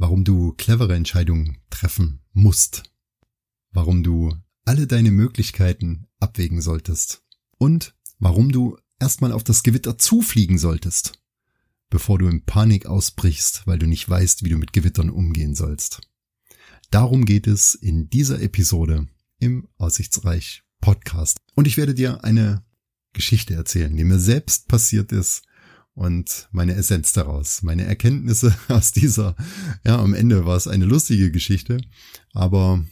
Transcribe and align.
warum 0.00 0.24
du 0.24 0.54
clevere 0.54 0.94
Entscheidungen 0.94 1.58
treffen 1.68 2.20
musst, 2.32 2.84
warum 3.70 4.02
du 4.02 4.34
alle 4.64 4.86
deine 4.86 5.10
Möglichkeiten 5.10 6.06
abwägen 6.18 6.62
solltest 6.62 7.22
und 7.58 7.94
warum 8.18 8.50
du 8.50 8.78
erstmal 8.98 9.30
auf 9.30 9.44
das 9.44 9.62
Gewitter 9.62 9.98
zufliegen 9.98 10.56
solltest, 10.56 11.20
bevor 11.90 12.18
du 12.18 12.28
in 12.28 12.46
Panik 12.46 12.86
ausbrichst, 12.86 13.66
weil 13.66 13.78
du 13.78 13.86
nicht 13.86 14.08
weißt, 14.08 14.42
wie 14.42 14.48
du 14.48 14.56
mit 14.56 14.72
Gewittern 14.72 15.10
umgehen 15.10 15.54
sollst. 15.54 16.00
Darum 16.90 17.26
geht 17.26 17.46
es 17.46 17.74
in 17.74 18.08
dieser 18.08 18.40
Episode 18.40 19.06
im 19.38 19.68
Aussichtsreich 19.76 20.62
Podcast. 20.80 21.36
Und 21.54 21.66
ich 21.66 21.76
werde 21.76 21.92
dir 21.92 22.24
eine 22.24 22.64
Geschichte 23.12 23.52
erzählen, 23.52 23.94
die 23.94 24.04
mir 24.04 24.18
selbst 24.18 24.66
passiert 24.66 25.12
ist 25.12 25.42
und 26.00 26.48
meine 26.50 26.74
Essenz 26.76 27.12
daraus, 27.12 27.62
meine 27.62 27.84
Erkenntnisse 27.84 28.56
aus 28.68 28.92
dieser, 28.92 29.36
ja, 29.84 29.98
am 29.98 30.14
Ende 30.14 30.46
war 30.46 30.56
es 30.56 30.66
eine 30.66 30.86
lustige 30.86 31.30
Geschichte, 31.30 31.78
aber 32.32 32.82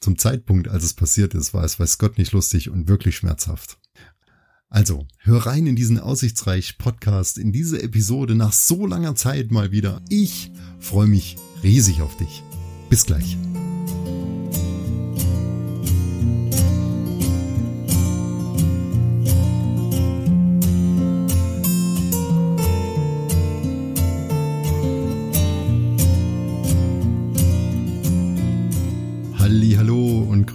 zum 0.00 0.16
Zeitpunkt, 0.16 0.66
als 0.66 0.82
es 0.82 0.94
passiert 0.94 1.34
ist, 1.34 1.52
war 1.52 1.62
es 1.62 1.78
weiß 1.78 1.98
Gott 1.98 2.16
nicht 2.16 2.32
lustig 2.32 2.70
und 2.70 2.88
wirklich 2.88 3.16
schmerzhaft. 3.16 3.78
Also, 4.70 5.06
hör 5.18 5.44
rein 5.44 5.66
in 5.66 5.76
diesen 5.76 6.00
Aussichtsreich 6.00 6.78
Podcast, 6.78 7.36
in 7.36 7.52
diese 7.52 7.82
Episode 7.82 8.34
nach 8.34 8.54
so 8.54 8.86
langer 8.86 9.14
Zeit 9.14 9.50
mal 9.50 9.70
wieder. 9.70 10.00
Ich 10.08 10.50
freue 10.78 11.06
mich 11.06 11.36
riesig 11.62 12.00
auf 12.00 12.16
dich. 12.16 12.42
Bis 12.88 13.04
gleich. 13.04 13.36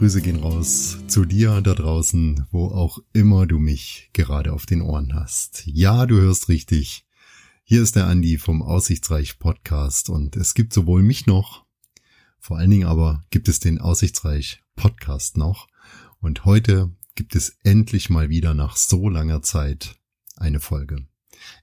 Grüße 0.04 0.22
gehen 0.22 0.42
raus 0.42 0.98
zu 1.08 1.24
dir 1.24 1.62
da 1.62 1.74
draußen, 1.74 2.46
wo 2.52 2.66
auch 2.66 3.00
immer 3.14 3.48
du 3.48 3.58
mich 3.58 4.10
gerade 4.12 4.52
auf 4.52 4.66
den 4.66 4.82
Ohren 4.82 5.14
hast. 5.14 5.64
Ja, 5.66 6.06
du 6.06 6.20
hörst 6.20 6.50
richtig. 6.50 7.06
Hier 7.64 7.82
ist 7.82 7.96
der 7.96 8.08
Andi 8.08 8.38
vom 8.38 8.62
Aussichtsreich 8.62 9.40
Podcast 9.40 10.10
und 10.10 10.36
es 10.36 10.56
gibt 10.56 10.74
sowohl 10.74 11.04
mich 11.04 11.26
noch, 11.26 11.64
vor 12.38 12.58
allen 12.58 12.70
Dingen 12.70 12.86
aber 12.86 13.24
gibt 13.30 13.48
es 13.48 13.62
den 13.62 13.80
Aussichtsreich 13.80 14.62
Podcast 14.76 15.38
noch 15.38 15.70
und 16.20 16.44
heute 16.44 16.92
gibt 17.16 17.34
es 17.34 17.56
endlich 17.64 18.10
mal 18.10 18.28
wieder 18.28 18.54
nach 18.54 18.76
so 18.76 19.08
langer 19.08 19.42
Zeit 19.42 19.96
eine 20.36 20.60
Folge. 20.60 21.08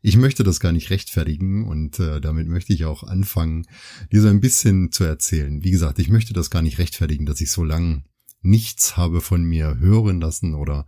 Ich 0.00 0.16
möchte 0.16 0.44
das 0.44 0.60
gar 0.60 0.72
nicht 0.72 0.88
rechtfertigen 0.88 1.66
und 1.68 1.98
äh, 1.98 2.22
damit 2.22 2.48
möchte 2.48 2.72
ich 2.72 2.86
auch 2.86 3.02
anfangen, 3.02 3.66
dir 4.10 4.22
so 4.22 4.28
ein 4.28 4.40
bisschen 4.40 4.92
zu 4.92 5.04
erzählen. 5.04 5.62
Wie 5.62 5.70
gesagt, 5.70 5.98
ich 5.98 6.08
möchte 6.08 6.32
das 6.32 6.48
gar 6.48 6.62
nicht 6.62 6.78
rechtfertigen, 6.78 7.26
dass 7.26 7.42
ich 7.42 7.50
so 7.50 7.64
lange 7.64 8.02
nichts 8.42 8.96
habe 8.96 9.20
von 9.20 9.42
mir 9.42 9.78
hören 9.78 10.20
lassen 10.20 10.54
oder 10.54 10.86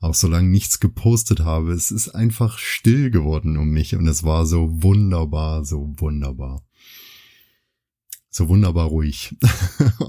auch 0.00 0.14
so 0.14 0.28
lange 0.28 0.48
nichts 0.48 0.80
gepostet 0.80 1.40
habe. 1.40 1.72
Es 1.72 1.90
ist 1.90 2.10
einfach 2.10 2.58
still 2.58 3.10
geworden 3.10 3.56
um 3.56 3.70
mich 3.70 3.94
und 3.96 4.06
es 4.06 4.22
war 4.22 4.46
so 4.46 4.82
wunderbar, 4.82 5.64
so 5.64 5.94
wunderbar. 5.96 6.62
So 8.30 8.48
wunderbar 8.48 8.88
ruhig. 8.88 9.36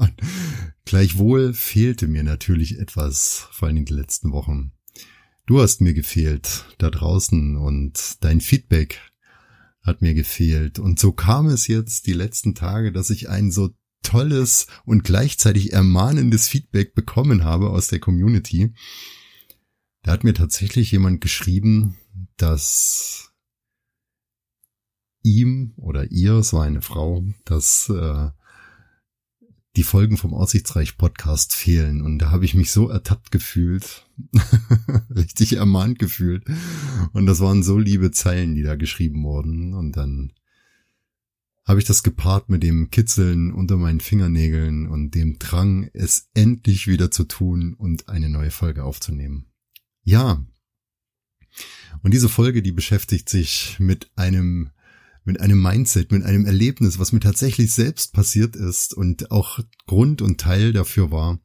gleichwohl 0.85 1.53
fehlte 1.53 2.07
mir 2.07 2.23
natürlich 2.23 2.79
etwas, 2.79 3.47
vor 3.51 3.67
allem 3.67 3.85
den 3.85 3.95
letzten 3.95 4.31
Wochen. 4.31 4.71
Du 5.45 5.61
hast 5.61 5.79
mir 5.79 5.93
gefehlt 5.93 6.65
da 6.79 6.89
draußen 6.89 7.55
und 7.55 8.23
dein 8.23 8.41
Feedback 8.41 8.99
hat 9.83 10.01
mir 10.01 10.15
gefehlt. 10.15 10.79
Und 10.79 10.99
so 10.99 11.11
kam 11.11 11.47
es 11.47 11.67
jetzt 11.67 12.07
die 12.07 12.13
letzten 12.13 12.55
Tage, 12.55 12.91
dass 12.91 13.11
ich 13.11 13.29
ein 13.29 13.51
so 13.51 13.69
tolles 14.05 14.67
und 14.85 15.03
gleichzeitig 15.03 15.73
ermahnendes 15.73 16.47
Feedback 16.47 16.95
bekommen 16.95 17.43
habe 17.43 17.69
aus 17.69 17.87
der 17.87 17.99
Community. 17.99 18.73
Da 20.03 20.11
hat 20.11 20.23
mir 20.23 20.33
tatsächlich 20.33 20.91
jemand 20.91 21.19
geschrieben, 21.19 21.97
dass 22.37 23.31
ihm 25.23 25.73
oder 25.77 26.11
ihr, 26.11 26.33
es 26.33 26.53
war 26.53 26.63
eine 26.63 26.81
Frau, 26.81 27.25
dass 27.43 27.89
äh, 27.89 28.29
die 29.75 29.83
Folgen 29.83 30.17
vom 30.17 30.33
Aussichtsreich 30.33 30.97
Podcast 30.97 31.53
fehlen. 31.53 32.01
Und 32.01 32.19
da 32.19 32.31
habe 32.31 32.45
ich 32.45 32.53
mich 32.53 32.71
so 32.71 32.89
ertappt 32.89 33.31
gefühlt, 33.31 34.07
richtig 35.09 35.53
ermahnt 35.53 35.99
gefühlt. 35.99 36.45
Und 37.11 37.25
das 37.25 37.39
waren 37.39 37.63
so 37.63 37.77
liebe 37.77 38.11
Zeilen, 38.11 38.55
die 38.55 38.63
da 38.63 38.75
geschrieben 38.75 39.23
wurden. 39.23 39.73
Und 39.73 39.97
dann 39.97 40.31
habe 41.65 41.79
ich 41.79 41.85
das 41.85 42.03
gepaart 42.03 42.49
mit 42.49 42.61
dem 42.61 42.91
Kitzeln 42.91 43.51
unter 43.51 43.77
meinen 43.77 43.99
Fingernägeln 43.99 44.87
und 44.87 45.15
dem 45.15 45.39
Drang, 45.39 45.89
es 45.93 46.29
endlich 46.35 46.87
wieder 46.87 47.09
zu 47.09 47.23
tun 47.23 47.73
und 47.73 48.07
eine 48.07 48.29
neue 48.29 48.51
Folge 48.51 48.83
aufzunehmen. 48.83 49.47
Ja. 50.03 50.45
Und 52.03 52.13
diese 52.13 52.29
Folge, 52.29 52.61
die 52.61 52.71
beschäftigt 52.71 53.29
sich 53.29 53.77
mit 53.79 54.11
einem 54.15 54.69
mit 55.27 55.41
einem 55.41 55.59
Mindset, 55.59 56.11
mit 56.11 56.23
einem 56.23 56.45
Erlebnis, 56.45 56.99
was 56.99 57.11
mir 57.11 57.19
tatsächlich 57.19 57.71
selbst 57.71 58.13
passiert 58.13 58.55
ist 58.55 58.93
und 58.93 59.31
auch 59.31 59.59
Grund 59.87 60.21
und 60.21 60.39
Teil 60.39 60.71
dafür 60.71 61.09
war, 61.09 61.39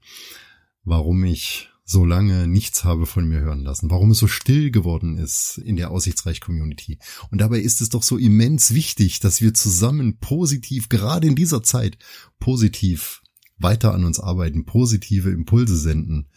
warum 0.85 1.25
ich 1.25 1.70
so 1.91 2.05
lange 2.05 2.47
nichts 2.47 2.85
habe 2.85 3.05
von 3.05 3.27
mir 3.27 3.41
hören 3.41 3.63
lassen, 3.63 3.91
warum 3.91 4.13
es 4.13 4.19
so 4.19 4.29
still 4.29 4.71
geworden 4.71 5.19
ist 5.19 5.59
in 5.59 5.75
der 5.75 5.91
Aussichtsreich-Community. 5.91 6.99
Und 7.31 7.41
dabei 7.41 7.59
ist 7.59 7.81
es 7.81 7.89
doch 7.89 8.05
so 8.05 8.17
immens 8.17 8.75
wichtig, 8.75 9.19
dass 9.19 9.41
wir 9.41 9.55
zusammen 9.55 10.19
positiv, 10.19 10.89
gerade 10.89 11.27
in 11.27 11.35
dieser 11.35 11.65
Zeit, 11.65 11.99
positiv 12.39 13.23
weiter 13.59 13.93
an 13.93 14.05
uns 14.05 14.21
arbeiten, 14.21 14.65
positive 14.65 15.31
Impulse 15.31 15.77
senden, 15.77 16.29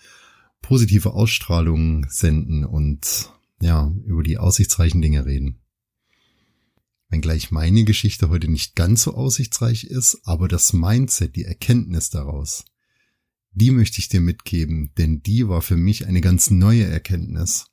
positive 0.62 1.14
Ausstrahlungen 1.14 2.08
senden 2.10 2.66
und 2.66 3.32
ja, 3.62 3.94
über 4.06 4.24
die 4.24 4.40
aussichtsreichen 4.40 5.02
Dinge 5.02 5.26
reden 5.26 5.60
wenngleich 7.14 7.52
meine 7.52 7.84
Geschichte 7.84 8.30
heute 8.30 8.50
nicht 8.50 8.76
ganz 8.76 9.04
so 9.04 9.14
aussichtsreich 9.14 9.84
ist, 9.84 10.22
aber 10.24 10.48
das 10.48 10.74
Mindset, 10.74 11.36
die 11.36 11.46
Erkenntnis 11.46 12.10
daraus, 12.10 12.66
die 13.54 13.72
möchte 13.72 14.00
ich 14.00 14.10
dir 14.10 14.22
mitgeben, 14.22 14.92
denn 14.98 15.22
die 15.22 15.48
war 15.48 15.62
für 15.62 15.78
mich 15.78 16.08
eine 16.08 16.22
ganz 16.22 16.50
neue 16.50 16.86
Erkenntnis. 16.86 17.66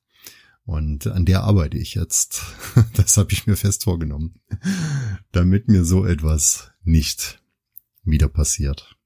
Und 0.64 1.06
an 1.06 1.24
der 1.24 1.42
arbeite 1.42 1.78
ich 1.78 1.94
jetzt. 1.94 2.42
Das 2.94 3.16
habe 3.16 3.32
ich 3.32 3.46
mir 3.46 3.56
fest 3.56 3.84
vorgenommen, 3.84 4.40
damit 5.32 5.68
mir 5.68 5.84
so 5.84 6.04
etwas 6.04 6.70
nicht 6.84 7.42
wieder 8.04 8.28
passiert. 8.28 8.96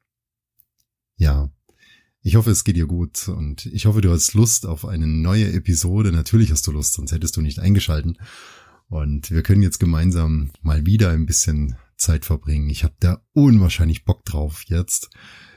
Ja, 1.17 1.51
ich 2.21 2.37
hoffe, 2.37 2.51
es 2.51 2.65
geht 2.65 2.77
dir 2.77 2.87
gut 2.87 3.29
und 3.29 3.67
ich 3.67 3.87
hoffe, 3.87 4.01
du 4.01 4.11
hast 4.11 4.35
Lust 4.35 4.67
auf 4.67 4.85
eine 4.85 5.07
neue 5.07 5.53
Episode. 5.53 6.11
Natürlich 6.11 6.51
hast 6.51 6.67
du 6.67 6.73
Lust, 6.73 6.95
sonst 6.95 7.13
hättest 7.13 7.37
du 7.37 7.41
nicht 7.41 7.59
eingeschalten. 7.59 8.19
Und 8.89 9.31
wir 9.31 9.43
können 9.43 9.63
jetzt 9.63 9.79
gemeinsam 9.79 10.51
mal 10.63 10.87
wieder 10.87 11.11
ein 11.11 11.27
bisschen 11.27 11.77
Zeit 11.97 12.25
verbringen. 12.25 12.69
Ich 12.71 12.85
habe 12.85 12.95
da 12.99 13.23
unwahrscheinlich 13.33 14.05
Bock 14.05 14.25
drauf 14.25 14.65
jetzt. 14.67 15.11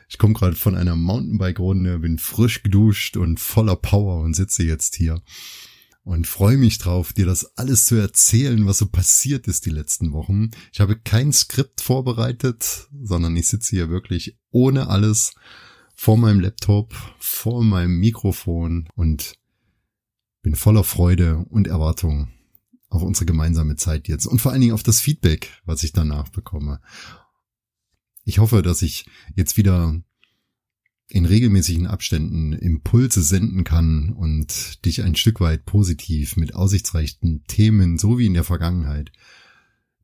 Ich 0.08 0.18
komme 0.18 0.34
gerade 0.34 0.56
von 0.56 0.76
einer 0.76 0.96
Mountainbike-Runde, 0.96 2.00
bin 2.00 2.18
frisch 2.18 2.64
geduscht 2.64 3.18
und 3.18 3.40
voller 3.40 3.76
Power 3.76 4.22
und 4.22 4.36
sitze 4.36 4.64
jetzt 4.64 4.96
hier 4.96 5.22
und 6.08 6.26
freue 6.26 6.56
mich 6.56 6.78
drauf, 6.78 7.12
dir 7.12 7.26
das 7.26 7.58
alles 7.58 7.84
zu 7.84 7.96
erzählen, 7.96 8.66
was 8.66 8.78
so 8.78 8.88
passiert 8.88 9.46
ist 9.48 9.66
die 9.66 9.72
letzten 9.72 10.14
Wochen. 10.14 10.52
Ich 10.72 10.80
habe 10.80 10.98
kein 10.98 11.34
Skript 11.34 11.82
vorbereitet, 11.82 12.88
sondern 13.04 13.36
ich 13.36 13.48
sitze 13.48 13.76
hier 13.76 13.90
wirklich 13.90 14.38
ohne 14.50 14.88
alles 14.88 15.34
vor 15.94 16.16
meinem 16.16 16.40
Laptop, 16.40 16.96
vor 17.20 17.62
meinem 17.62 18.00
Mikrofon 18.00 18.88
und 18.96 19.34
bin 20.44 20.56
voller 20.56 20.86
Freude 20.86 21.46
und 21.50 21.68
Erwartung 21.68 22.30
auf 22.88 23.02
unsere 23.02 23.26
gemeinsame 23.26 23.76
Zeit 23.76 24.08
jetzt 24.08 24.28
und 24.28 24.40
vor 24.40 24.54
allen 24.54 24.62
Dingen 24.62 24.74
auf 24.74 24.84
das 24.84 25.02
Feedback, 25.02 25.62
was 25.66 25.84
ich 25.84 25.92
danach 25.92 26.30
bekomme. 26.30 26.80
Ich 28.28 28.40
hoffe, 28.40 28.62
dass 28.62 28.82
ich 28.82 29.06
jetzt 29.38 29.56
wieder 29.56 29.98
in 31.08 31.26
regelmäßigen 31.26 31.88
Abständen 31.88 32.52
Impulse 32.52 33.24
senden 33.24 33.64
kann 33.64 34.10
und 34.10 34.84
dich 34.84 35.02
ein 35.02 35.16
Stück 35.16 35.40
weit 35.40 35.64
positiv 35.64 36.36
mit 36.36 36.54
aussichtsreichen 36.54 37.46
Themen, 37.48 37.98
so 37.98 38.20
wie 38.20 38.26
in 38.26 38.34
der 38.34 38.44
Vergangenheit, 38.44 39.14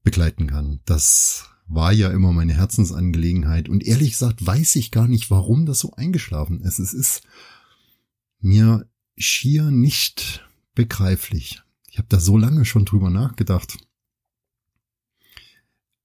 begleiten 0.04 0.48
kann. 0.48 0.80
Das 0.86 1.50
war 1.68 1.92
ja 1.92 2.12
immer 2.12 2.32
meine 2.32 2.54
Herzensangelegenheit 2.54 3.68
und 3.68 3.84
ehrlich 3.84 4.12
gesagt 4.12 4.46
weiß 4.46 4.78
ich 4.78 4.92
gar 4.92 5.10
nicht, 5.10 5.30
warum 5.30 5.66
das 5.66 5.80
so 5.80 5.92
eingeschlafen 5.92 6.62
ist. 6.62 6.80
Es 6.80 6.94
ist 6.94 7.24
mir 8.40 8.90
schier 9.18 9.70
nicht 9.70 10.48
begreiflich. 10.76 11.62
Ich 11.90 11.98
habe 11.98 12.08
da 12.08 12.22
so 12.22 12.38
lange 12.38 12.64
schon 12.64 12.86
drüber 12.86 13.10
nachgedacht. 13.10 13.80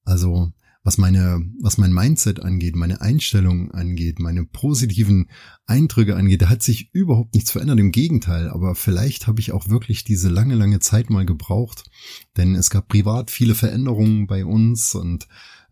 Also, 0.02 0.52
was 0.88 0.96
meine, 0.96 1.44
was 1.60 1.76
mein 1.76 1.92
Mindset 1.92 2.40
angeht, 2.40 2.74
meine 2.74 3.02
Einstellung 3.02 3.70
angeht, 3.72 4.20
meine 4.20 4.46
positiven 4.46 5.28
Eindrücke 5.66 6.16
angeht, 6.16 6.40
da 6.40 6.48
hat 6.48 6.62
sich 6.62 6.88
überhaupt 6.94 7.34
nichts 7.34 7.50
verändert. 7.50 7.78
Im 7.78 7.92
Gegenteil, 7.92 8.48
aber 8.48 8.74
vielleicht 8.74 9.26
habe 9.26 9.38
ich 9.38 9.52
auch 9.52 9.68
wirklich 9.68 10.04
diese 10.04 10.30
lange, 10.30 10.54
lange 10.54 10.80
Zeit 10.80 11.10
mal 11.10 11.26
gebraucht, 11.26 11.90
denn 12.38 12.54
es 12.54 12.70
gab 12.70 12.88
privat 12.88 13.30
viele 13.30 13.54
Veränderungen 13.54 14.26
bei 14.26 14.46
uns 14.46 14.94
und 14.94 15.28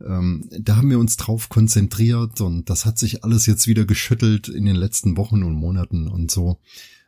ähm, 0.06 0.50
da 0.60 0.76
haben 0.76 0.90
wir 0.90 0.98
uns 0.98 1.16
drauf 1.16 1.48
konzentriert 1.48 2.42
und 2.42 2.69
das 2.69 2.84
hat 2.84 2.98
sich 2.98 3.24
alles 3.24 3.46
jetzt 3.46 3.66
wieder 3.66 3.86
geschüttelt 3.86 4.48
in 4.48 4.66
den 4.66 4.76
letzten 4.76 5.16
Wochen 5.16 5.44
und 5.44 5.54
Monaten 5.54 6.08
und 6.08 6.30
so 6.30 6.60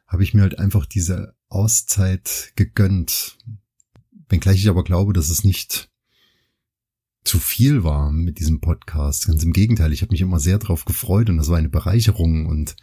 habe 0.06 0.22
ich 0.22 0.32
mir 0.32 0.40
halt 0.40 0.58
einfach 0.58 0.86
diese 0.86 1.34
Auszeit 1.50 2.54
gegönnt. 2.56 3.36
Wenngleich 4.30 4.60
ich 4.60 4.70
aber 4.70 4.82
glaube, 4.82 5.12
dass 5.12 5.28
es 5.28 5.44
nicht 5.44 5.90
zu 7.28 7.38
viel 7.38 7.84
war 7.84 8.10
mit 8.10 8.38
diesem 8.38 8.62
Podcast. 8.62 9.26
Ganz 9.26 9.42
im 9.44 9.52
Gegenteil, 9.52 9.92
ich 9.92 10.00
habe 10.00 10.12
mich 10.12 10.22
immer 10.22 10.40
sehr 10.40 10.58
drauf 10.58 10.86
gefreut 10.86 11.28
und 11.28 11.36
das 11.36 11.50
war 11.50 11.58
eine 11.58 11.68
Bereicherung 11.68 12.46
und 12.46 12.74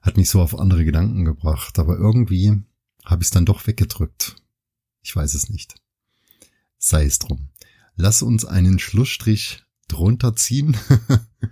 hat 0.00 0.16
mich 0.16 0.30
so 0.30 0.40
auf 0.40 0.58
andere 0.58 0.86
Gedanken 0.86 1.26
gebracht. 1.26 1.78
Aber 1.78 1.98
irgendwie 1.98 2.62
habe 3.04 3.22
ich 3.22 3.26
es 3.26 3.30
dann 3.30 3.44
doch 3.44 3.66
weggedrückt. 3.66 4.36
Ich 5.02 5.14
weiß 5.14 5.34
es 5.34 5.50
nicht. 5.50 5.74
Sei 6.78 7.04
es 7.04 7.18
drum. 7.18 7.50
Lass 7.94 8.22
uns 8.22 8.46
einen 8.46 8.78
Schlussstrich 8.78 9.64
drunter 9.86 10.34
ziehen 10.34 10.78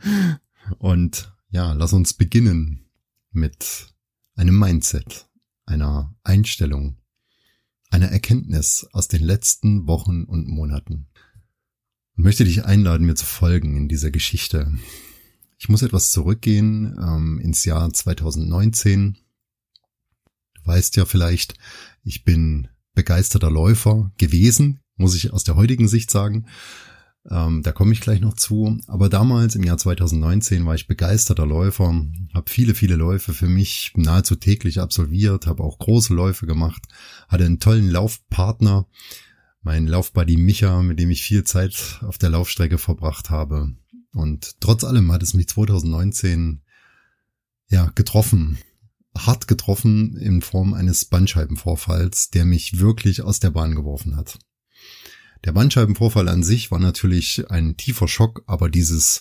und 0.79 1.37
ja, 1.51 1.75
lass 1.75 1.93
uns 1.93 2.15
beginnen 2.15 2.87
mit 3.31 3.93
einem 4.37 4.59
Mindset, 4.59 5.29
einer 5.67 6.17
Einstellung, 6.23 6.97
einer 7.91 8.09
Erkenntnis 8.09 8.89
aus 8.93 9.07
den 9.07 9.23
letzten 9.23 9.87
Wochen 9.87 10.25
und 10.25 10.49
Monaten. 10.49 11.09
Und 12.19 12.25
möchte 12.25 12.45
dich 12.45 12.65
einladen, 12.65 13.07
mir 13.07 13.15
zu 13.15 13.25
folgen 13.25 13.77
in 13.77 13.87
dieser 13.87 14.11
Geschichte. 14.11 14.73
Ich 15.57 15.69
muss 15.69 15.83
etwas 15.83 16.11
zurückgehen 16.11 16.99
ähm, 17.01 17.39
ins 17.39 17.65
Jahr 17.65 17.93
2019. 17.93 19.17
Du 20.55 20.67
weißt 20.67 20.97
ja 20.97 21.05
vielleicht, 21.05 21.55
ich 22.03 22.25
bin 22.25 22.67
begeisterter 22.95 23.53
Läufer 23.53 24.11
gewesen, 24.19 24.81
muss 24.97 25.15
ich 25.15 25.33
aus 25.33 25.45
der 25.45 25.55
heutigen 25.55 25.87
Sicht 25.87 26.11
sagen. 26.11 26.47
Ähm, 27.31 27.63
da 27.63 27.71
komme 27.71 27.93
ich 27.93 28.01
gleich 28.01 28.21
noch 28.21 28.35
zu. 28.35 28.81
Aber 28.89 29.09
damals 29.09 29.55
im 29.55 29.63
Jahr 29.63 29.79
2019 29.79 30.67
war 30.67 30.75
ich 30.75 30.89
begeisterter 30.89 31.47
Läufer, 31.47 32.05
habe 32.35 32.51
viele, 32.51 32.75
viele 32.75 32.97
Läufe 32.97 33.33
für 33.33 33.49
mich 33.49 33.93
nahezu 33.95 34.35
täglich 34.35 34.81
absolviert, 34.81 35.47
habe 35.47 35.63
auch 35.63 35.79
große 35.79 36.15
Läufe 36.15 36.49
gemacht, 36.49 36.83
hatte 37.29 37.45
einen 37.45 37.61
tollen 37.61 37.89
Laufpartner, 37.89 38.89
mein 39.69 39.87
Laufbuddy 39.87 40.39
Micha, 40.39 40.81
mit 40.81 40.99
dem 40.99 41.11
ich 41.11 41.23
viel 41.23 41.45
Zeit 41.45 42.01
auf 42.01 42.17
der 42.17 42.31
Laufstrecke 42.31 42.79
verbracht 42.79 43.29
habe. 43.29 43.75
Und 44.15 44.59
trotz 44.61 44.83
allem 44.83 45.13
hat 45.13 45.23
es 45.23 45.35
mich 45.35 45.47
2019 45.47 46.63
ja 47.69 47.93
getroffen, 47.95 48.57
hart 49.15 49.47
getroffen 49.47 50.17
in 50.17 50.41
Form 50.41 50.73
eines 50.73 51.05
Bandscheibenvorfalls, 51.05 52.31
der 52.31 52.47
mich 52.47 52.79
wirklich 52.79 53.21
aus 53.21 53.41
der 53.41 53.51
Bahn 53.51 53.75
geworfen 53.75 54.17
hat. 54.17 54.39
Der 55.45 55.53
Bandscheibenvorfall 55.53 56.31
an 56.31 56.43
sich 56.43 56.71
war 56.71 56.79
natürlich 56.79 57.51
ein 57.51 57.77
tiefer 57.77 58.09
Schock, 58.09 58.45
aber 58.47 58.71
dieses, 58.71 59.21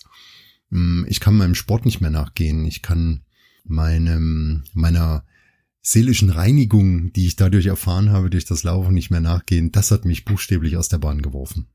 hm, 0.70 1.06
ich 1.10 1.20
kann 1.20 1.36
meinem 1.36 1.56
Sport 1.56 1.86
nicht 1.86 2.00
mehr 2.00 2.10
nachgehen, 2.10 2.64
ich 2.64 2.82
kann 2.82 3.26
meinem, 3.66 4.64
meiner 4.72 5.26
seelischen 5.90 6.30
Reinigung, 6.30 7.14
die 7.14 7.28
ich 7.28 7.38
dadurch 7.38 7.68
erfahren 7.68 8.10
habe, 8.10 8.30
durch 8.30 8.44
das 8.44 8.64
Laufen 8.64 8.94
nicht 8.94 9.10
mehr 9.10 9.22
nachgehen, 9.22 9.72
das 9.72 9.90
hat 9.92 10.04
mich 10.04 10.26
buchstäblich 10.26 10.76
aus 10.76 10.90
der 10.90 10.98
Bahn 10.98 11.22
geworfen. 11.22 11.68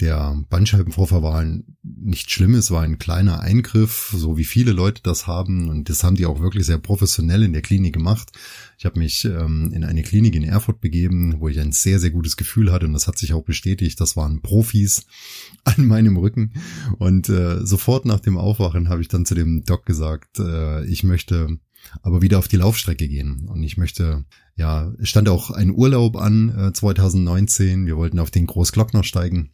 Der 0.00 0.42
Bandscheibenvorfall 0.50 1.22
war 1.22 1.38
ein, 1.38 1.76
nicht 1.82 2.32
schlimm, 2.32 2.54
es 2.54 2.72
war 2.72 2.82
ein 2.82 2.98
kleiner 2.98 3.40
Eingriff, 3.40 4.12
so 4.14 4.36
wie 4.36 4.44
viele 4.44 4.72
Leute 4.72 5.02
das 5.02 5.28
haben. 5.28 5.70
Und 5.70 5.88
das 5.88 6.02
haben 6.02 6.16
die 6.16 6.26
auch 6.26 6.40
wirklich 6.40 6.66
sehr 6.66 6.78
professionell 6.78 7.44
in 7.44 7.52
der 7.52 7.62
Klinik 7.62 7.94
gemacht. 7.94 8.32
Ich 8.76 8.84
habe 8.84 8.98
mich 8.98 9.24
ähm, 9.24 9.72
in 9.72 9.84
eine 9.84 10.02
Klinik 10.02 10.34
in 10.34 10.42
Erfurt 10.42 10.80
begeben, 10.80 11.36
wo 11.38 11.48
ich 11.48 11.60
ein 11.60 11.72
sehr, 11.72 11.98
sehr 11.98 12.10
gutes 12.10 12.36
Gefühl 12.36 12.72
hatte. 12.72 12.86
Und 12.86 12.92
das 12.92 13.06
hat 13.06 13.16
sich 13.16 13.32
auch 13.32 13.44
bestätigt. 13.44 13.98
Das 14.00 14.16
waren 14.16 14.42
Profis 14.42 15.06
an 15.64 15.86
meinem 15.86 16.18
Rücken. 16.18 16.52
Und 16.98 17.30
äh, 17.30 17.64
sofort 17.64 18.04
nach 18.04 18.20
dem 18.20 18.36
Aufwachen 18.36 18.90
habe 18.90 19.00
ich 19.00 19.08
dann 19.08 19.24
zu 19.24 19.34
dem 19.34 19.64
Doc 19.64 19.86
gesagt, 19.86 20.40
äh, 20.40 20.84
ich 20.84 21.04
möchte 21.04 21.58
aber 22.02 22.22
wieder 22.22 22.38
auf 22.38 22.48
die 22.48 22.56
Laufstrecke 22.56 23.08
gehen. 23.08 23.48
Und 23.48 23.62
ich 23.62 23.76
möchte, 23.76 24.24
ja, 24.56 24.92
es 24.98 25.08
stand 25.08 25.28
auch 25.28 25.50
ein 25.50 25.70
Urlaub 25.70 26.16
an 26.16 26.50
äh, 26.56 26.72
2019. 26.72 27.86
Wir 27.86 27.96
wollten 27.96 28.18
auf 28.18 28.30
den 28.30 28.46
Großglockner 28.46 29.04
steigen 29.04 29.52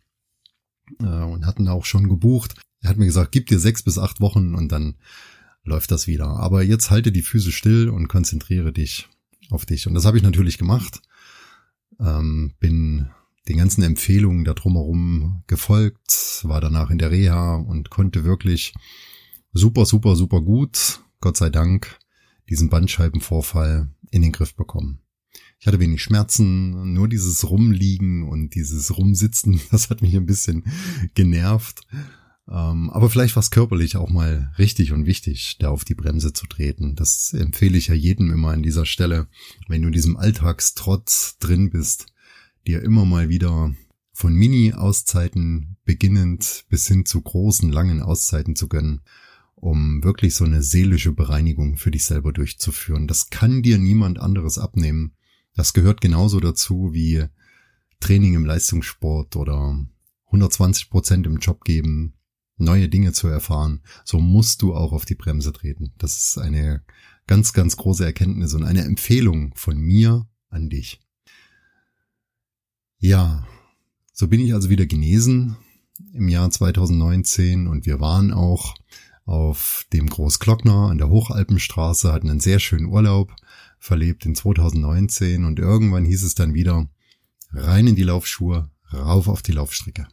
äh, 1.00 1.04
und 1.04 1.46
hatten 1.46 1.68
auch 1.68 1.84
schon 1.84 2.08
gebucht. 2.08 2.54
Er 2.80 2.90
hat 2.90 2.98
mir 2.98 3.06
gesagt, 3.06 3.32
gib 3.32 3.46
dir 3.46 3.58
sechs 3.58 3.82
bis 3.82 3.98
acht 3.98 4.20
Wochen 4.20 4.54
und 4.54 4.72
dann 4.72 4.96
läuft 5.64 5.90
das 5.90 6.06
wieder. 6.06 6.26
Aber 6.26 6.62
jetzt 6.62 6.90
halte 6.90 7.12
die 7.12 7.22
Füße 7.22 7.52
still 7.52 7.88
und 7.88 8.08
konzentriere 8.08 8.72
dich 8.72 9.08
auf 9.50 9.66
dich. 9.66 9.86
Und 9.86 9.94
das 9.94 10.04
habe 10.04 10.16
ich 10.16 10.22
natürlich 10.22 10.58
gemacht. 10.58 11.00
Ähm, 12.00 12.54
bin 12.58 13.10
den 13.48 13.58
ganzen 13.58 13.82
Empfehlungen 13.82 14.44
da 14.44 14.54
drumherum 14.54 15.42
gefolgt, 15.46 16.40
war 16.44 16.60
danach 16.60 16.90
in 16.90 16.98
der 16.98 17.10
Reha 17.10 17.56
und 17.56 17.90
konnte 17.90 18.24
wirklich 18.24 18.72
super, 19.52 19.84
super, 19.84 20.16
super 20.16 20.40
gut, 20.40 21.00
Gott 21.20 21.36
sei 21.36 21.50
Dank, 21.50 21.98
diesen 22.52 22.68
Bandscheibenvorfall 22.68 23.88
in 24.10 24.20
den 24.20 24.30
Griff 24.30 24.54
bekommen. 24.54 25.00
Ich 25.58 25.66
hatte 25.66 25.80
wenig 25.80 26.02
Schmerzen, 26.02 26.92
nur 26.92 27.08
dieses 27.08 27.48
Rumliegen 27.48 28.28
und 28.28 28.54
dieses 28.54 28.94
Rumsitzen, 28.94 29.58
das 29.70 29.88
hat 29.88 30.02
mich 30.02 30.14
ein 30.14 30.26
bisschen 30.26 30.64
genervt. 31.14 31.86
Ähm, 32.46 32.90
aber 32.90 33.08
vielleicht 33.08 33.36
war 33.36 33.40
es 33.40 33.50
körperlich 33.50 33.96
auch 33.96 34.10
mal 34.10 34.52
richtig 34.58 34.92
und 34.92 35.06
wichtig, 35.06 35.56
da 35.60 35.70
auf 35.70 35.86
die 35.86 35.94
Bremse 35.94 36.34
zu 36.34 36.46
treten. 36.46 36.94
Das 36.94 37.32
empfehle 37.32 37.78
ich 37.78 37.86
ja 37.86 37.94
jedem 37.94 38.30
immer 38.30 38.50
an 38.50 38.62
dieser 38.62 38.84
Stelle. 38.84 39.28
Wenn 39.66 39.80
du 39.80 39.88
in 39.88 39.94
diesem 39.94 40.18
Alltagstrotz 40.18 41.38
drin 41.38 41.70
bist, 41.70 42.06
dir 42.66 42.82
immer 42.82 43.06
mal 43.06 43.30
wieder 43.30 43.74
von 44.12 44.34
Mini-Auszeiten 44.34 45.78
beginnend 45.86 46.66
bis 46.68 46.86
hin 46.86 47.06
zu 47.06 47.22
großen, 47.22 47.72
langen 47.72 48.02
Auszeiten 48.02 48.56
zu 48.56 48.68
gönnen, 48.68 49.00
um 49.62 50.02
wirklich 50.02 50.34
so 50.34 50.44
eine 50.44 50.60
seelische 50.60 51.12
Bereinigung 51.12 51.76
für 51.76 51.92
dich 51.92 52.04
selber 52.04 52.32
durchzuführen. 52.32 53.06
Das 53.06 53.30
kann 53.30 53.62
dir 53.62 53.78
niemand 53.78 54.18
anderes 54.18 54.58
abnehmen. 54.58 55.12
Das 55.54 55.72
gehört 55.72 56.00
genauso 56.00 56.40
dazu 56.40 56.92
wie 56.92 57.26
Training 58.00 58.34
im 58.34 58.44
Leistungssport 58.44 59.36
oder 59.36 59.86
120 60.26 60.90
Prozent 60.90 61.28
im 61.28 61.36
Job 61.38 61.62
geben, 61.62 62.14
neue 62.56 62.88
Dinge 62.88 63.12
zu 63.12 63.28
erfahren. 63.28 63.82
So 64.04 64.18
musst 64.18 64.62
du 64.62 64.74
auch 64.74 64.92
auf 64.92 65.04
die 65.04 65.14
Bremse 65.14 65.52
treten. 65.52 65.92
Das 65.96 66.18
ist 66.18 66.38
eine 66.38 66.82
ganz, 67.28 67.52
ganz 67.52 67.76
große 67.76 68.04
Erkenntnis 68.04 68.54
und 68.54 68.64
eine 68.64 68.82
Empfehlung 68.82 69.54
von 69.54 69.78
mir 69.78 70.26
an 70.48 70.70
dich. 70.70 71.00
Ja, 72.98 73.46
so 74.12 74.26
bin 74.26 74.40
ich 74.40 74.54
also 74.54 74.70
wieder 74.70 74.86
genesen 74.86 75.56
im 76.12 76.28
Jahr 76.28 76.50
2019 76.50 77.68
und 77.68 77.86
wir 77.86 78.00
waren 78.00 78.32
auch 78.32 78.74
auf 79.24 79.86
dem 79.92 80.08
Großglockner 80.08 80.90
an 80.90 80.98
der 80.98 81.08
Hochalpenstraße, 81.08 82.12
hatten 82.12 82.30
einen 82.30 82.40
sehr 82.40 82.58
schönen 82.58 82.86
Urlaub 82.86 83.34
verlebt 83.78 84.26
in 84.26 84.34
2019 84.34 85.44
und 85.44 85.58
irgendwann 85.58 86.04
hieß 86.04 86.22
es 86.22 86.34
dann 86.34 86.54
wieder 86.54 86.88
rein 87.52 87.86
in 87.86 87.96
die 87.96 88.02
Laufschuhe, 88.02 88.70
rauf 88.92 89.28
auf 89.28 89.42
die 89.42 89.52
Laufstrecke. 89.52 90.08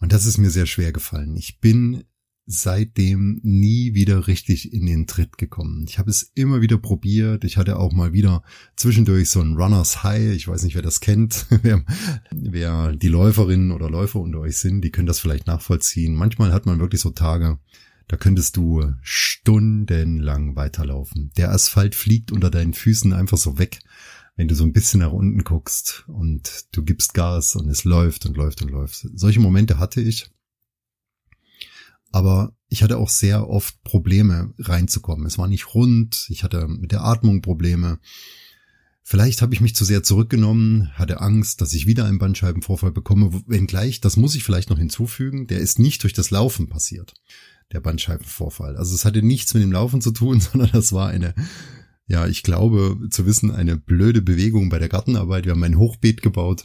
Und 0.00 0.12
das 0.12 0.26
ist 0.26 0.38
mir 0.38 0.50
sehr 0.50 0.66
schwer 0.66 0.92
gefallen. 0.92 1.36
Ich 1.36 1.60
bin 1.60 2.04
seitdem 2.50 3.40
nie 3.42 3.92
wieder 3.92 4.26
richtig 4.26 4.72
in 4.72 4.86
den 4.86 5.06
Tritt 5.06 5.36
gekommen. 5.36 5.84
Ich 5.86 5.98
habe 5.98 6.08
es 6.08 6.32
immer 6.34 6.62
wieder 6.62 6.78
probiert. 6.78 7.44
Ich 7.44 7.58
hatte 7.58 7.78
auch 7.78 7.92
mal 7.92 8.14
wieder 8.14 8.42
zwischendurch 8.74 9.28
so 9.28 9.42
ein 9.42 9.56
Runners 9.56 10.02
High. 10.02 10.34
Ich 10.34 10.48
weiß 10.48 10.62
nicht, 10.62 10.74
wer 10.74 10.82
das 10.82 11.00
kennt. 11.00 11.46
wer, 11.62 11.84
wer 12.30 12.96
die 12.96 13.08
Läuferinnen 13.08 13.70
oder 13.70 13.90
Läufer 13.90 14.20
unter 14.20 14.40
euch 14.40 14.56
sind, 14.56 14.80
die 14.80 14.90
können 14.90 15.06
das 15.06 15.20
vielleicht 15.20 15.46
nachvollziehen. 15.46 16.14
Manchmal 16.14 16.54
hat 16.54 16.64
man 16.64 16.80
wirklich 16.80 17.02
so 17.02 17.10
Tage, 17.10 17.58
da 18.08 18.16
könntest 18.16 18.56
du 18.56 18.94
stundenlang 19.02 20.56
weiterlaufen. 20.56 21.30
Der 21.36 21.52
Asphalt 21.52 21.94
fliegt 21.94 22.32
unter 22.32 22.50
deinen 22.50 22.72
Füßen 22.72 23.12
einfach 23.12 23.36
so 23.36 23.58
weg, 23.58 23.80
wenn 24.36 24.48
du 24.48 24.54
so 24.54 24.64
ein 24.64 24.72
bisschen 24.72 25.00
nach 25.00 25.12
unten 25.12 25.44
guckst 25.44 26.04
und 26.06 26.64
du 26.72 26.82
gibst 26.82 27.12
Gas 27.12 27.56
und 27.56 27.68
es 27.68 27.84
läuft 27.84 28.24
und 28.24 28.38
läuft 28.38 28.62
und 28.62 28.70
läuft. 28.70 29.06
Solche 29.12 29.40
Momente 29.40 29.78
hatte 29.78 30.00
ich. 30.00 30.30
Aber 32.10 32.52
ich 32.68 32.82
hatte 32.82 32.98
auch 32.98 33.08
sehr 33.08 33.48
oft 33.48 33.82
Probleme 33.82 34.52
reinzukommen. 34.58 35.26
Es 35.26 35.38
war 35.38 35.48
nicht 35.48 35.74
rund. 35.74 36.26
Ich 36.28 36.42
hatte 36.42 36.68
mit 36.68 36.92
der 36.92 37.04
Atmung 37.04 37.42
Probleme. 37.42 37.98
Vielleicht 39.02 39.40
habe 39.40 39.54
ich 39.54 39.62
mich 39.62 39.74
zu 39.74 39.86
sehr 39.86 40.02
zurückgenommen, 40.02 40.90
hatte 40.94 41.20
Angst, 41.22 41.62
dass 41.62 41.72
ich 41.72 41.86
wieder 41.86 42.04
einen 42.04 42.18
Bandscheibenvorfall 42.18 42.92
bekomme, 42.92 43.42
wenngleich, 43.46 44.02
das 44.02 44.18
muss 44.18 44.34
ich 44.34 44.44
vielleicht 44.44 44.68
noch 44.68 44.76
hinzufügen, 44.76 45.46
der 45.46 45.60
ist 45.60 45.78
nicht 45.78 46.02
durch 46.02 46.12
das 46.12 46.30
Laufen 46.30 46.68
passiert 46.68 47.14
der 47.72 47.80
Bandscheibenvorfall. 47.80 48.76
Also 48.76 48.94
es 48.94 49.04
hatte 49.04 49.22
nichts 49.22 49.54
mit 49.54 49.62
dem 49.62 49.72
Laufen 49.72 50.00
zu 50.00 50.10
tun, 50.10 50.40
sondern 50.40 50.70
das 50.72 50.92
war 50.92 51.08
eine, 51.08 51.34
ja, 52.06 52.26
ich 52.26 52.42
glaube 52.42 52.98
zu 53.10 53.26
wissen, 53.26 53.50
eine 53.50 53.76
blöde 53.76 54.22
Bewegung 54.22 54.68
bei 54.68 54.78
der 54.78 54.88
Gartenarbeit. 54.88 55.44
Wir 55.44 55.52
haben 55.52 55.62
ein 55.62 55.78
Hochbeet 55.78 56.22
gebaut 56.22 56.64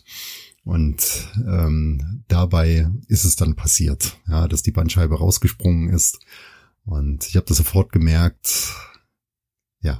und 0.63 1.29
ähm, 1.45 2.23
dabei 2.29 2.89
ist 3.07 3.25
es 3.25 3.35
dann 3.35 3.55
passiert, 3.55 4.17
ja, 4.27 4.47
dass 4.47 4.63
die 4.63 4.71
Bandscheibe 4.71 5.17
rausgesprungen 5.17 5.89
ist. 5.89 6.19
Und 6.85 7.27
ich 7.27 7.35
habe 7.35 7.45
das 7.45 7.57
sofort 7.57 7.91
gemerkt. 7.91 8.73
Ja, 9.81 9.99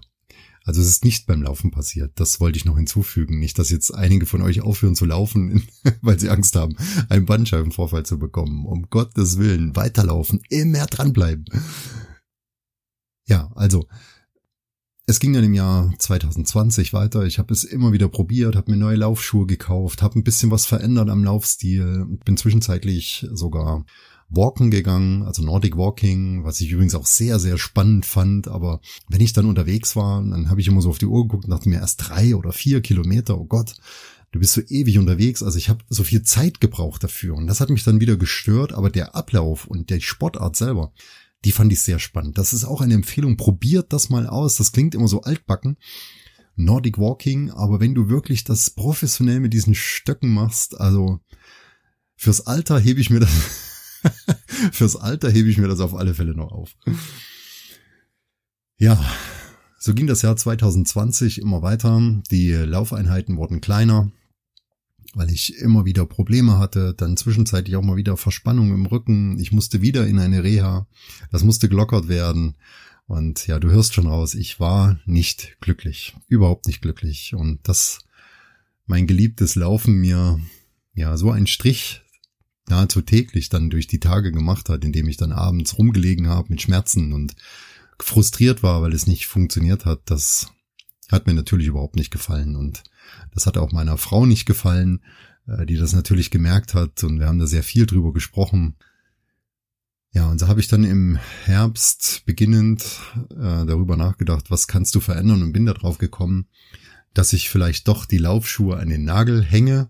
Also 0.66 0.82
es 0.82 0.88
ist 0.88 1.04
nicht 1.04 1.28
beim 1.28 1.42
Laufen 1.44 1.72
passiert. 1.72 2.14
Das 2.16 2.40
wollte 2.40 2.58
ich 2.58 2.66
noch 2.66 2.78
hinzufügen. 2.78 3.40
Nicht, 3.40 3.60
dass 3.60 3.70
jetzt 3.70 3.92
einige 3.94 4.26
von 4.26 4.42
euch 4.42 4.62
aufhören 4.62 4.96
zu 4.96 5.06
laufen, 5.06 5.68
weil 6.02 6.20
sie 6.20 6.30
Angst 6.30 6.56
haben, 6.56 6.78
einen 7.10 7.26
Bandscheibenvorfall 7.26 8.06
zu 8.06 8.18
bekommen. 8.18 8.66
Um 8.66 8.90
Gottes 8.90 9.38
Willen, 9.38 9.76
weiterlaufen, 9.76 10.42
immer 10.50 10.86
dranbleiben. 10.86 11.46
Ja, 13.26 13.52
also 13.56 13.88
es 15.06 15.20
ging 15.20 15.34
dann 15.34 15.44
im 15.44 15.54
Jahr 15.54 15.94
2020 15.98 16.94
weiter. 16.94 17.26
Ich 17.26 17.38
habe 17.38 17.54
es 17.54 17.64
immer 17.64 17.92
wieder 17.92 18.08
probiert, 18.08 18.56
habe 18.56 18.72
mir 18.72 18.78
neue 18.78 18.96
Laufschuhe 18.96 19.46
gekauft, 19.46 20.02
habe 20.02 20.18
ein 20.18 20.24
bisschen 20.24 20.50
was 20.50 20.66
verändert 20.66 21.10
am 21.10 21.24
Laufstil, 21.24 22.06
bin 22.24 22.38
zwischenzeitlich 22.38 23.28
sogar 23.32 23.86
Walken 24.30 24.72
gegangen, 24.72 25.24
also 25.24 25.44
Nordic 25.44 25.78
Walking, 25.78 26.46
was 26.46 26.62
ich 26.62 26.72
übrigens 26.72 26.96
auch 26.96 27.06
sehr, 27.06 27.38
sehr 27.40 27.58
spannend 27.58 28.06
fand. 28.06 28.48
Aber 28.48 28.80
wenn 29.10 29.22
ich 29.22 29.34
dann 29.34 29.46
unterwegs 29.46 29.96
war, 29.96 30.24
dann 30.24 30.50
habe 30.50 30.62
ich 30.62 30.68
immer 30.70 30.82
so 30.82 30.90
auf 30.90 30.98
die 30.98 31.06
Uhr 31.06 31.24
geguckt 31.24 31.46
und 31.46 31.52
dachte 31.52 31.70
mir 31.70 31.80
erst 31.80 32.10
drei 32.10 32.36
oder 32.36 32.54
vier 32.54 32.82
Kilometer, 32.82 33.38
oh 33.38 33.46
Gott, 33.46 33.76
du 34.32 34.40
bist 34.40 34.54
so 34.54 34.62
ewig 34.62 34.98
unterwegs. 34.98 35.44
Also 35.44 35.58
ich 35.58 35.68
habe 35.68 35.84
so 35.90 36.04
viel 36.04 36.24
Zeit 36.24 36.62
gebraucht 36.62 37.04
dafür. 37.04 37.36
Und 37.36 37.48
das 37.48 37.60
hat 37.60 37.70
mich 37.70 37.84
dann 37.84 38.00
wieder 38.00 38.16
gestört, 38.16 38.72
aber 38.72 38.90
der 38.90 39.16
Ablauf 39.16 39.68
und 39.68 39.90
der 39.90 40.00
Sportart 40.00 40.56
selber, 40.56 40.94
die 41.46 41.52
fand 41.52 41.72
ich 41.74 41.82
sehr 41.82 42.00
spannend. 42.00 42.38
Das 42.38 42.54
ist 42.54 42.66
auch 42.66 42.82
eine 42.82 42.94
Empfehlung. 42.94 43.38
Probiert 43.38 43.94
das 43.94 44.10
mal 44.10 44.28
aus. 44.28 44.56
Das 44.56 44.72
klingt 44.72 44.96
immer 44.96 45.08
so 45.08 45.22
altbacken. 45.22 45.78
Nordic 46.56 46.98
Walking, 46.98 47.50
aber 47.50 47.80
wenn 47.80 47.96
du 47.96 48.10
wirklich 48.10 48.44
das 48.44 48.70
professionell 48.70 49.40
mit 49.40 49.54
diesen 49.54 49.74
Stöcken 49.74 50.30
machst, 50.30 50.80
also 50.80 51.20
fürs 52.16 52.46
Alter 52.46 52.80
hebe 52.80 53.02
ich 53.02 53.10
mir 53.10 53.22
das 53.22 53.32
Fürs 54.72 54.96
Alter 54.96 55.30
hebe 55.30 55.50
ich 55.50 55.58
mir 55.58 55.68
das 55.68 55.80
auf 55.80 55.94
alle 55.94 56.14
Fälle 56.14 56.36
noch 56.36 56.52
auf. 56.52 56.76
Ja, 58.78 59.04
so 59.80 59.94
ging 59.94 60.08
das 60.08 60.22
Jahr 60.22 60.36
2020 60.36 61.42
immer 61.42 61.62
weiter. 61.62 62.22
Die 62.32 62.52
Laufeinheiten 62.52 63.38
wurden 63.38 63.62
kleiner, 63.62 64.12
weil 65.14 65.30
ich 65.30 65.58
immer 65.58 65.86
wieder 65.86 66.06
Probleme 66.06 66.58
hatte, 66.58 66.94
dann 66.96 67.18
zwischenzeitlich 67.18 67.76
auch 67.76 67.84
mal 67.84 67.98
wieder 67.98 68.18
Verspannung 68.18 68.74
im 68.74 68.86
Rücken. 68.86 69.40
Ich 69.40 69.52
musste 69.52 69.82
wieder 69.82 70.08
in 70.08 70.20
eine 70.20 70.44
Reha. 70.44 70.88
Das 71.32 71.44
musste 71.44 71.70
gelockert 71.70 72.08
werden. 72.08 72.56
Und 73.06 73.48
ja, 73.48 73.60
du 73.60 73.70
hörst 73.70 73.94
schon 73.94 74.08
raus, 74.08 74.34
ich 74.34 74.60
war 74.60 75.00
nicht 75.06 75.58
glücklich. 75.62 76.16
Überhaupt 76.28 76.68
nicht 76.68 76.82
glücklich. 76.82 77.36
Und 77.36 77.60
das, 77.68 78.00
mein 78.86 79.08
geliebtes 79.08 79.56
Laufen 79.56 79.96
mir, 79.96 80.40
ja, 80.96 81.16
so 81.18 81.30
ein 81.32 81.48
Strich 81.48 82.02
nahezu 82.68 83.02
täglich 83.02 83.50
dann 83.50 83.70
durch 83.70 83.88
die 83.88 84.00
Tage 84.00 84.32
gemacht 84.32 84.70
hat, 84.70 84.84
indem 84.84 85.08
ich 85.10 85.18
dann 85.18 85.32
abends 85.32 85.78
rumgelegen 85.78 86.28
habe 86.28 86.50
mit 86.50 86.62
Schmerzen 86.62 87.14
und 87.14 87.36
frustriert 88.00 88.64
war, 88.64 88.82
weil 88.82 88.94
es 88.94 89.06
nicht 89.06 89.28
funktioniert 89.28 89.86
hat, 89.86 90.02
das 90.06 90.52
hat 91.12 91.28
mir 91.28 91.34
natürlich 91.34 91.68
überhaupt 91.68 91.96
nicht 91.96 92.10
gefallen 92.10 92.56
und 92.56 92.84
das 93.34 93.46
hat 93.46 93.58
auch 93.58 93.72
meiner 93.72 93.98
Frau 93.98 94.26
nicht 94.26 94.46
gefallen, 94.46 95.04
äh, 95.48 95.66
die 95.66 95.78
das 95.78 95.94
natürlich 95.94 96.32
gemerkt 96.32 96.74
hat 96.74 97.04
und 97.04 97.20
wir 97.20 97.28
haben 97.28 97.40
da 97.40 97.48
sehr 97.48 97.64
viel 97.64 97.86
drüber 97.86 98.14
gesprochen. 98.14 98.76
Ja, 100.12 100.30
und 100.30 100.40
so 100.40 100.48
habe 100.48 100.60
ich 100.60 100.68
dann 100.68 100.84
im 100.84 101.18
Herbst 101.46 102.24
beginnend 102.26 102.84
äh, 103.32 103.66
darüber 103.66 103.98
nachgedacht, 103.98 104.52
was 104.52 104.68
kannst 104.68 104.94
du 104.94 105.00
verändern 105.00 105.42
und 105.42 105.54
bin 105.54 105.66
darauf 105.66 105.98
gekommen, 105.98 106.48
dass 107.14 107.34
ich 107.34 107.50
vielleicht 107.50 107.88
doch 107.88 108.06
die 108.06 108.20
Laufschuhe 108.20 108.78
an 108.78 108.90
den 108.90 109.06
Nagel 109.06 109.44
hänge 109.44 109.90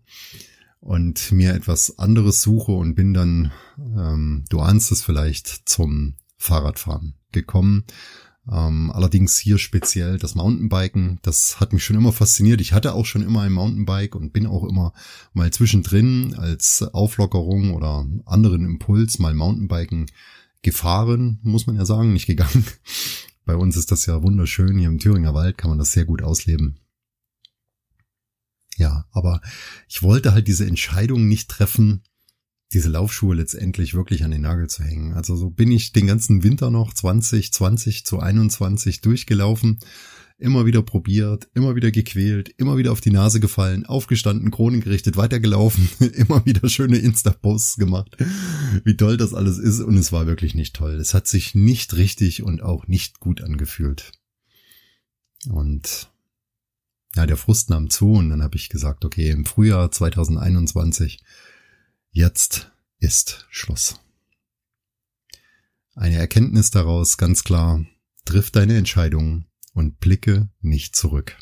und 0.80 1.32
mir 1.32 1.54
etwas 1.54 1.98
anderes 1.98 2.42
suche 2.42 2.72
und 2.72 2.96
bin 2.96 3.14
dann, 3.14 3.52
ähm, 3.78 4.46
du 4.50 4.60
ahnst 4.60 4.92
es 4.92 5.02
vielleicht, 5.02 5.68
zum 5.68 6.16
Fahrradfahren 6.38 7.16
gekommen. 7.32 7.86
Ähm, 8.52 8.92
allerdings 8.92 9.38
hier 9.38 9.58
speziell 9.58 10.18
das 10.18 10.36
Mountainbiken, 10.36 11.20
das 11.22 11.60
hat 11.60 11.72
mich 11.72 11.86
schon 11.86 11.96
immer 11.96 12.12
fasziniert. 12.12 12.60
Ich 12.60 12.74
hatte 12.74 12.94
auch 12.94 13.06
schon 13.06 13.22
immer 13.22 13.42
ein 13.42 13.54
Mountainbike 13.54 14.16
und 14.16 14.34
bin 14.34 14.46
auch 14.46 14.66
immer 14.66 14.94
mal 15.34 15.52
zwischendrin 15.52 16.34
als 16.36 16.84
Auflockerung 16.84 17.74
oder 17.74 18.06
anderen 18.26 18.66
Impuls 18.66 19.20
mal 19.20 19.34
Mountainbiken 19.34 20.08
gefahren, 20.62 21.40
muss 21.44 21.68
man 21.68 21.78
ja 21.78 21.86
sagen, 21.86 22.12
nicht 22.12 22.28
gegangen. 22.28 22.66
Bei 23.46 23.56
uns 23.56 23.76
ist 23.78 23.92
das 23.92 24.06
ja 24.06 24.24
wunderschön. 24.24 24.78
Hier 24.78 24.88
im 24.88 25.00
Thüringer 25.00 25.34
Wald 25.34 25.58
kann 25.58 25.70
man 25.70 25.80
das 25.80 25.92
sehr 25.92 26.06
gut 26.06 26.22
ausleben. 26.22 26.80
Ja, 28.78 29.06
aber 29.12 29.42
ich 29.88 30.02
wollte 30.02 30.34
halt 30.34 30.48
diese 30.48 30.66
Entscheidung 30.66 31.28
nicht 31.28 31.50
treffen, 31.50 32.04
diese 32.74 32.90
Laufschuhe 32.90 33.36
letztendlich 33.36 33.94
wirklich 33.94 34.24
an 34.24 34.32
den 34.32 34.42
Nagel 34.42 34.68
zu 34.68 34.84
hängen. 34.84 35.14
Also 35.14 35.36
so 35.36 35.50
bin 35.50 35.72
ich 35.72 35.94
den 35.94 36.08
ganzen 36.08 36.44
Winter 36.44 36.72
noch 36.72 36.94
2020 36.94 38.06
zu 38.06 38.20
21 38.20 39.02
durchgelaufen, 39.02 39.80
immer 40.38 40.66
wieder 40.66 40.82
probiert, 40.82 41.48
immer 41.54 41.76
wieder 41.76 41.92
gequält, 41.92 42.50
immer 42.58 42.78
wieder 42.78 42.92
auf 42.92 43.02
die 43.02 43.12
Nase 43.12 43.40
gefallen, 43.40 43.86
aufgestanden, 43.86 44.52
kronengerichtet, 44.52 45.16
weitergelaufen, 45.16 45.90
immer 46.14 46.46
wieder 46.46 46.68
schöne 46.68 46.98
Insta-Posts 46.98 47.78
gemacht, 47.78 48.18
wie 48.84 48.98
toll 48.98 49.18
das 49.18 49.34
alles 49.34 49.58
ist 49.58 49.80
und 49.80 49.98
es 49.98 50.12
war 50.12 50.26
wirklich 50.26 50.56
nicht 50.56 50.76
toll. 50.76 50.96
Es 50.96 51.14
hat 51.14 51.28
sich 51.28 51.56
nicht 51.56 51.96
richtig 51.96 52.44
und 52.44 52.62
auch 52.62 52.88
nicht 52.88 53.20
gut 53.20 53.42
angefühlt. 53.42 54.12
Und 55.50 56.10
ja, 57.16 57.28
der 57.28 57.38
Frust 57.38 57.70
nahm 57.70 57.90
zu 57.90 58.14
und 58.14 58.30
dann 58.30 58.42
habe 58.42 58.56
ich 58.56 58.70
gesagt, 58.70 59.06
okay, 59.06 59.30
im 59.30 59.46
Frühjahr 59.46 59.92
2021, 59.92 61.24
jetzt 62.14 62.72
ist 63.00 63.46
Schluss. 63.50 64.00
Eine 65.96 66.18
Erkenntnis 66.18 66.72
daraus 66.72 67.18
ganz 67.18 67.44
klar, 67.44 67.86
triff 68.26 68.52
deine 68.52 68.78
Entscheidung 68.78 69.46
und 69.74 70.00
blicke 70.00 70.50
nicht 70.62 70.96
zurück. 70.96 71.38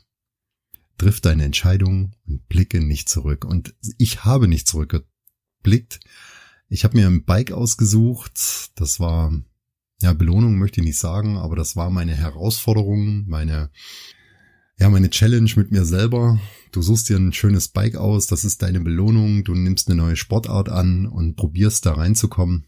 Triff 0.97 1.21
deine 1.21 1.43
Entscheidung 1.43 2.15
und 2.25 2.47
blicke 2.47 2.79
nicht 2.79 3.09
zurück. 3.09 3.45
Und 3.45 3.75
ich 3.97 4.23
habe 4.23 4.47
nicht 4.47 4.67
zurückgeblickt. 4.67 5.99
Ich 6.69 6.83
habe 6.83 6.97
mir 6.97 7.07
ein 7.07 7.25
Bike 7.25 7.51
ausgesucht. 7.51 8.71
Das 8.75 8.99
war, 8.99 9.33
ja, 10.01 10.13
Belohnung 10.13 10.57
möchte 10.57 10.81
ich 10.81 10.87
nicht 10.87 10.99
sagen, 10.99 11.37
aber 11.37 11.55
das 11.55 11.75
war 11.75 11.89
meine 11.89 12.15
Herausforderung, 12.15 13.25
meine 13.27 13.71
ja, 14.81 14.89
meine 14.89 15.11
Challenge 15.11 15.51
mit 15.57 15.71
mir 15.71 15.85
selber. 15.85 16.39
Du 16.71 16.81
suchst 16.81 17.07
dir 17.07 17.15
ein 17.15 17.33
schönes 17.33 17.67
Bike 17.67 17.97
aus, 17.97 18.25
das 18.25 18.43
ist 18.43 18.63
deine 18.63 18.79
Belohnung, 18.79 19.43
du 19.43 19.53
nimmst 19.53 19.87
eine 19.87 20.01
neue 20.01 20.15
Sportart 20.15 20.69
an 20.69 21.05
und 21.05 21.35
probierst 21.35 21.85
da 21.85 21.93
reinzukommen. 21.93 22.65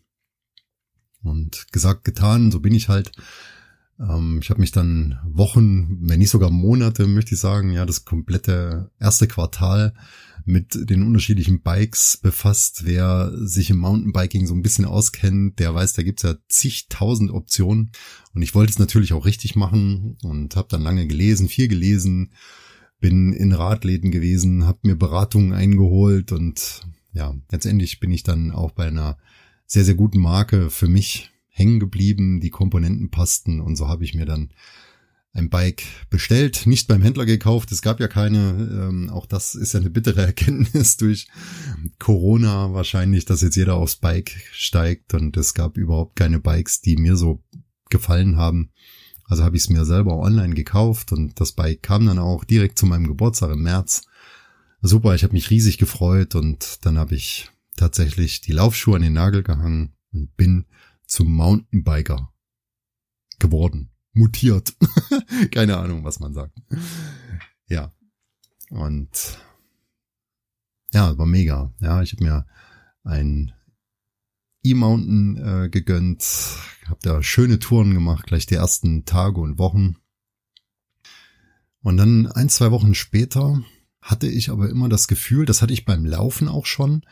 Und 1.23 1.65
gesagt, 1.71 2.03
getan, 2.03 2.51
so 2.51 2.59
bin 2.59 2.75
ich 2.75 2.87
halt. 2.87 3.11
Ähm, 3.99 4.39
ich 4.41 4.49
habe 4.49 4.59
mich 4.59 4.71
dann 4.71 5.19
Wochen, 5.25 5.97
wenn 6.01 6.19
nicht 6.19 6.29
sogar 6.29 6.49
Monate, 6.49 7.07
möchte 7.07 7.35
ich 7.35 7.41
sagen, 7.41 7.71
ja, 7.71 7.85
das 7.85 8.05
komplette 8.05 8.91
erste 8.99 9.27
Quartal 9.27 9.93
mit 10.45 10.89
den 10.89 11.03
unterschiedlichen 11.03 11.61
Bikes 11.61 12.17
befasst. 12.17 12.85
Wer 12.85 13.31
sich 13.35 13.69
im 13.69 13.77
Mountainbiking 13.77 14.45
so 14.45 14.53
ein 14.53 14.61
bisschen 14.61 14.85
auskennt, 14.85 15.59
der 15.59 15.73
weiß, 15.73 15.93
da 15.93 16.03
gibt's 16.03 16.23
ja 16.23 16.35
zigtausend 16.49 17.31
Optionen. 17.31 17.91
Und 18.33 18.41
ich 18.41 18.55
wollte 18.55 18.71
es 18.71 18.79
natürlich 18.79 19.13
auch 19.13 19.25
richtig 19.25 19.55
machen 19.55 20.17
und 20.23 20.55
habe 20.55 20.67
dann 20.69 20.81
lange 20.81 21.07
gelesen, 21.07 21.47
viel 21.47 21.67
gelesen, 21.67 22.33
bin 22.99 23.33
in 23.33 23.53
Radläden 23.53 24.11
gewesen, 24.11 24.65
habe 24.65 24.79
mir 24.83 24.95
Beratungen 24.95 25.53
eingeholt 25.53 26.31
und 26.31 26.81
ja, 27.13 27.35
letztendlich 27.51 27.99
bin 27.99 28.11
ich 28.11 28.23
dann 28.23 28.51
auch 28.51 28.71
bei 28.71 28.87
einer 28.87 29.17
sehr, 29.67 29.85
sehr 29.85 29.95
guten 29.95 30.19
Marke 30.19 30.69
für 30.69 30.87
mich 30.87 31.32
hängen 31.53 31.79
geblieben. 31.79 32.41
Die 32.41 32.49
Komponenten 32.49 33.09
passten 33.09 33.61
und 33.61 33.75
so 33.75 33.87
habe 33.87 34.03
ich 34.03 34.13
mir 34.13 34.25
dann 34.25 34.49
ein 35.35 35.49
Bike 35.49 35.83
bestellt, 36.11 36.67
nicht 36.67 36.87
beim 36.87 37.01
Händler 37.01 37.25
gekauft. 37.25 37.71
Es 37.71 37.81
gab 37.81 37.99
ja 37.99 38.07
keine, 38.07 38.89
ähm, 38.89 39.09
auch 39.09 39.25
das 39.25 39.55
ist 39.55 39.73
ja 39.73 39.79
eine 39.79 39.89
bittere 39.89 40.21
Erkenntnis 40.25 40.97
durch 40.97 41.27
Corona 41.97 42.73
wahrscheinlich, 42.73 43.25
dass 43.25 43.41
jetzt 43.41 43.55
jeder 43.55 43.75
aufs 43.75 43.95
Bike 43.95 44.31
steigt 44.51 45.13
und 45.13 45.35
es 45.37 45.53
gab 45.53 45.77
überhaupt 45.77 46.15
keine 46.15 46.39
Bikes, 46.39 46.81
die 46.81 46.97
mir 46.97 47.15
so 47.15 47.43
gefallen 47.89 48.37
haben. 48.37 48.71
Also 49.25 49.43
habe 49.43 49.57
ich 49.57 49.63
es 49.63 49.69
mir 49.69 49.85
selber 49.85 50.17
online 50.17 50.53
gekauft 50.53 51.11
und 51.11 51.39
das 51.39 51.53
Bike 51.53 51.81
kam 51.81 52.05
dann 52.05 52.19
auch 52.19 52.43
direkt 52.43 52.77
zu 52.77 52.85
meinem 52.85 53.07
Geburtstag 53.07 53.51
im 53.51 53.63
März. 53.63 54.05
Super, 54.81 55.15
ich 55.15 55.23
habe 55.23 55.33
mich 55.33 55.49
riesig 55.49 55.77
gefreut 55.77 56.35
und 56.35 56.85
dann 56.85 56.99
habe 56.99 57.15
ich 57.15 57.49
tatsächlich 57.75 58.41
die 58.41 58.51
Laufschuhe 58.51 58.97
an 58.97 59.01
den 59.01 59.13
Nagel 59.13 59.41
gehangen 59.41 59.93
und 60.11 60.35
bin 60.35 60.65
zum 61.05 61.31
Mountainbiker 61.33 62.33
geworden 63.39 63.91
mutiert. 64.13 64.73
Keine 65.51 65.77
Ahnung, 65.77 66.03
was 66.03 66.19
man 66.19 66.33
sagt. 66.33 66.57
Ja. 67.67 67.91
Und 68.69 69.37
ja, 70.91 71.17
war 71.17 71.25
mega. 71.25 71.73
Ja, 71.79 72.01
ich 72.01 72.13
habe 72.13 72.23
mir 72.23 72.45
ein 73.03 73.53
E-Mountain 74.63 75.37
äh, 75.37 75.69
gegönnt, 75.69 76.23
habe 76.85 76.99
da 77.01 77.21
schöne 77.21 77.59
Touren 77.59 77.93
gemacht, 77.93 78.27
gleich 78.27 78.45
die 78.45 78.55
ersten 78.55 79.05
Tage 79.05 79.41
und 79.41 79.57
Wochen. 79.57 79.97
Und 81.81 81.97
dann 81.97 82.27
ein, 82.27 82.47
zwei 82.47 82.71
Wochen 82.71 82.95
später 82.95 83.61
hatte 84.01 84.27
ich 84.27 84.49
aber 84.49 84.69
immer 84.69 84.87
das 84.87 85.07
Gefühl, 85.07 85.45
das 85.45 85.61
hatte 85.61 85.73
ich 85.73 85.85
beim 85.85 86.05
Laufen 86.05 86.47
auch 86.47 86.65
schon, 86.65 87.05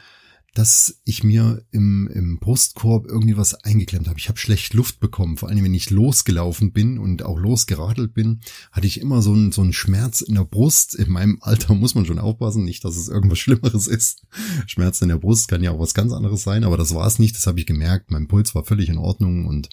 dass 0.53 0.99
ich 1.05 1.23
mir 1.23 1.63
im, 1.71 2.09
im 2.13 2.39
Brustkorb 2.39 3.07
irgendwie 3.07 3.37
was 3.37 3.53
eingeklemmt 3.53 4.07
habe. 4.07 4.19
Ich 4.19 4.27
habe 4.27 4.37
schlecht 4.37 4.73
Luft 4.73 4.99
bekommen, 4.99 5.37
vor 5.37 5.47
allem 5.47 5.63
wenn 5.63 5.73
ich 5.73 5.89
losgelaufen 5.89 6.73
bin 6.73 6.97
und 6.97 7.23
auch 7.23 7.39
losgeradelt 7.39 8.13
bin, 8.13 8.41
hatte 8.71 8.87
ich 8.87 8.99
immer 8.99 9.21
so 9.21 9.31
einen, 9.31 9.53
so 9.53 9.61
einen 9.61 9.71
Schmerz 9.71 10.19
in 10.19 10.35
der 10.35 10.43
Brust. 10.43 10.95
In 10.95 11.09
meinem 11.09 11.37
Alter 11.41 11.73
muss 11.73 11.95
man 11.95 12.05
schon 12.05 12.19
aufpassen, 12.19 12.65
nicht, 12.65 12.83
dass 12.83 12.97
es 12.97 13.07
irgendwas 13.07 13.39
Schlimmeres 13.39 13.87
ist. 13.87 14.23
Schmerz 14.67 15.01
in 15.01 15.09
der 15.09 15.19
Brust 15.19 15.47
kann 15.47 15.63
ja 15.63 15.71
auch 15.71 15.79
was 15.79 15.93
ganz 15.93 16.11
anderes 16.11 16.43
sein, 16.43 16.65
aber 16.65 16.75
das 16.75 16.93
war 16.93 17.07
es 17.07 17.17
nicht, 17.17 17.35
das 17.35 17.47
habe 17.47 17.59
ich 17.59 17.65
gemerkt. 17.65 18.11
Mein 18.11 18.27
Puls 18.27 18.53
war 18.53 18.65
völlig 18.65 18.89
in 18.89 18.97
Ordnung 18.97 19.45
und 19.45 19.69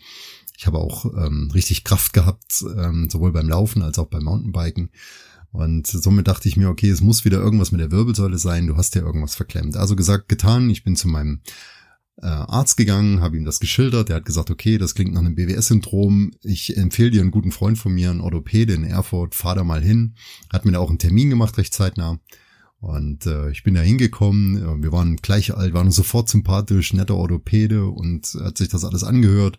ich 0.56 0.66
habe 0.66 0.78
auch 0.78 1.04
ähm, 1.04 1.50
richtig 1.54 1.85
Kraft 1.85 2.12
gehabt, 2.12 2.64
ähm, 2.76 3.08
sowohl 3.08 3.30
beim 3.32 3.49
Laufen 3.49 3.82
als 3.82 3.99
auch 3.99 4.08
beim 4.08 4.25
Mountainbiken. 4.25 4.90
Und 5.50 5.87
somit 5.87 6.28
dachte 6.28 6.49
ich 6.49 6.57
mir, 6.57 6.69
okay, 6.69 6.90
es 6.90 7.00
muss 7.00 7.25
wieder 7.25 7.38
irgendwas 7.38 7.73
mit 7.73 7.81
der 7.81 7.90
Wirbelsäule 7.90 8.38
sein, 8.38 8.67
du 8.67 8.76
hast 8.76 8.95
ja 8.95 9.02
irgendwas 9.02 9.35
verklemmt. 9.35 9.76
Also 9.76 9.97
gesagt, 9.97 10.28
getan, 10.28 10.69
ich 10.69 10.85
bin 10.85 10.95
zu 10.95 11.09
meinem 11.09 11.40
äh, 12.21 12.26
Arzt 12.26 12.76
gegangen, 12.76 13.21
habe 13.21 13.37
ihm 13.37 13.45
das 13.45 13.61
geschildert, 13.61 14.09
der 14.09 14.17
hat 14.17 14.25
gesagt, 14.25 14.50
okay, 14.50 14.76
das 14.76 14.95
klingt 14.95 15.14
nach 15.14 15.21
einem 15.21 15.37
BWS-Syndrom, 15.37 16.33
ich 16.43 16.76
empfehle 16.76 17.11
dir 17.11 17.23
einen 17.23 17.31
guten 17.31 17.52
Freund 17.52 17.78
von 17.78 17.95
mir, 17.95 18.11
einen 18.11 18.21
Orthopäde 18.21 18.75
in 18.75 18.85
Erfurt, 18.85 19.35
fahr 19.35 19.55
da 19.55 19.64
mal 19.64 19.83
hin, 19.83 20.14
hat 20.52 20.64
mir 20.64 20.73
da 20.73 20.81
auch 20.81 20.90
einen 20.90 20.99
Termin 20.99 21.31
gemacht, 21.31 21.57
recht 21.59 21.73
zeitnah. 21.73 22.19
Und 22.81 23.26
äh, 23.26 23.50
ich 23.50 23.64
bin 23.64 23.75
da 23.75 23.81
hingekommen, 23.81 24.83
wir 24.83 24.93
waren 24.93 25.17
gleich 25.17 25.55
alt, 25.55 25.75
waren 25.75 25.90
sofort 25.90 26.28
sympathisch, 26.28 26.93
netter 26.93 27.17
Orthopäde 27.17 27.87
und 27.87 28.37
hat 28.40 28.59
sich 28.59 28.69
das 28.69 28.85
alles 28.85 29.02
angehört. 29.02 29.59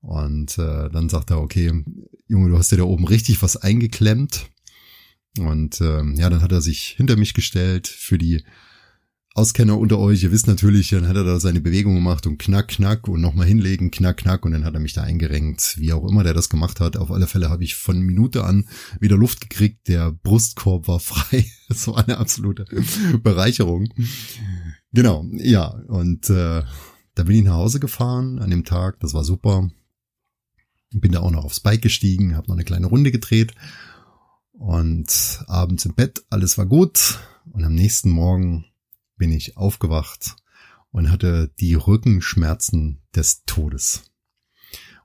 Und 0.00 0.56
äh, 0.58 0.88
dann 0.88 1.08
sagt 1.08 1.30
er, 1.30 1.40
okay, 1.40 1.84
Junge, 2.28 2.48
du 2.48 2.58
hast 2.58 2.72
dir 2.72 2.78
da 2.78 2.84
oben 2.84 3.06
richtig 3.06 3.42
was 3.42 3.56
eingeklemmt. 3.56 4.50
Und 5.38 5.80
ähm, 5.80 6.14
ja, 6.16 6.30
dann 6.30 6.42
hat 6.42 6.52
er 6.52 6.60
sich 6.60 6.94
hinter 6.96 7.16
mich 7.16 7.34
gestellt 7.34 7.86
für 7.86 8.18
die 8.18 8.44
Auskenner 9.36 9.76
unter 9.76 9.98
euch. 9.98 10.22
Ihr 10.22 10.32
wisst 10.32 10.46
natürlich, 10.46 10.88
dann 10.88 11.06
hat 11.06 11.16
er 11.16 11.24
da 11.24 11.38
seine 11.38 11.60
Bewegung 11.60 11.94
gemacht 11.94 12.26
und 12.26 12.38
knack, 12.38 12.68
knack 12.68 13.06
und 13.06 13.20
nochmal 13.20 13.46
hinlegen, 13.46 13.90
knack, 13.90 14.16
knack 14.16 14.46
und 14.46 14.52
dann 14.52 14.64
hat 14.64 14.72
er 14.72 14.80
mich 14.80 14.94
da 14.94 15.02
eingerenkt. 15.02 15.78
Wie 15.78 15.92
auch 15.92 16.08
immer 16.08 16.24
der 16.24 16.32
das 16.32 16.48
gemacht 16.48 16.80
hat. 16.80 16.96
Auf 16.96 17.10
alle 17.10 17.26
Fälle 17.26 17.50
habe 17.50 17.62
ich 17.62 17.74
von 17.74 18.00
Minute 18.00 18.44
an 18.44 18.66
wieder 18.98 19.18
Luft 19.18 19.42
gekriegt. 19.42 19.88
Der 19.88 20.10
Brustkorb 20.10 20.88
war 20.88 21.00
frei. 21.00 21.44
Das 21.68 21.86
war 21.86 21.98
eine 21.98 22.16
absolute 22.16 22.64
Bereicherung. 23.22 23.92
Genau, 24.92 25.26
ja. 25.32 25.66
Und 25.66 26.30
äh, 26.30 26.62
da 27.14 27.22
bin 27.22 27.36
ich 27.36 27.44
nach 27.44 27.56
Hause 27.56 27.78
gefahren 27.78 28.38
an 28.38 28.48
dem 28.48 28.64
Tag. 28.64 29.00
Das 29.00 29.12
war 29.12 29.22
super. 29.22 29.68
Bin 30.92 31.12
da 31.12 31.20
auch 31.20 31.30
noch 31.30 31.44
aufs 31.44 31.60
Bike 31.60 31.82
gestiegen, 31.82 32.36
habe 32.36 32.48
noch 32.48 32.54
eine 32.54 32.64
kleine 32.64 32.86
Runde 32.86 33.10
gedreht 33.10 33.52
und 34.58 35.44
abends 35.46 35.84
im 35.84 35.94
Bett, 35.94 36.24
alles 36.30 36.58
war 36.58 36.66
gut. 36.66 37.18
Und 37.52 37.64
am 37.64 37.74
nächsten 37.74 38.10
Morgen 38.10 38.66
bin 39.16 39.32
ich 39.32 39.56
aufgewacht 39.56 40.36
und 40.90 41.10
hatte 41.10 41.50
die 41.60 41.74
Rückenschmerzen 41.74 43.02
des 43.14 43.44
Todes. 43.44 44.10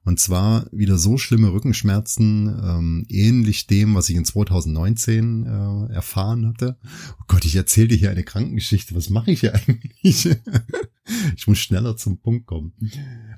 Und 0.04 0.20
zwar 0.20 0.66
wieder 0.72 0.98
so 0.98 1.18
schlimme 1.20 1.54
Rückenschmerzen, 1.54 2.48
ähm, 2.48 3.06
ähnlich 3.08 3.68
dem, 3.68 3.94
was 3.94 4.10
ich 4.10 4.16
in 4.16 4.26
2019 4.26 5.46
äh, 5.46 5.94
erfahren 5.94 6.48
hatte. 6.48 6.78
Oh 7.20 7.24
Gott, 7.28 7.46
ich 7.46 7.56
erzähle 7.56 7.90
dir 7.90 7.98
hier 7.98 8.10
eine 8.10 8.24
Krankengeschichte. 8.24 8.96
Was 8.96 9.12
mache 9.12 9.32
ich 9.32 9.42
hier 9.42 9.54
eigentlich? 9.54 10.28
ich 11.36 11.48
muss 11.48 11.60
schneller 11.60 11.98
zum 11.98 12.20
Punkt 12.20 12.48
kommen. 12.48 12.74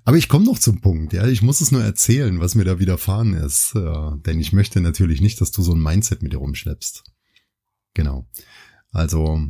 Aber 0.06 0.16
ich 0.16 0.30
komme 0.30 0.46
noch 0.46 0.58
zum 0.58 0.80
Punkt. 0.80 1.12
Ja, 1.12 1.28
ich 1.28 1.42
muss 1.42 1.60
es 1.60 1.72
nur 1.72 1.84
erzählen, 1.84 2.40
was 2.40 2.56
mir 2.56 2.64
da 2.64 2.80
widerfahren 2.80 3.34
ist, 3.34 3.76
äh, 3.76 4.18
denn 4.26 4.40
ich 4.40 4.54
möchte 4.54 4.80
natürlich 4.80 5.20
nicht, 5.20 5.42
dass 5.42 5.52
du 5.52 5.62
so 5.64 5.74
ein 5.74 5.84
Mindset 5.84 6.24
mit 6.24 6.32
dir 6.32 6.38
rumschleppst. 6.38 7.04
Genau. 7.94 8.30
Also 8.92 9.42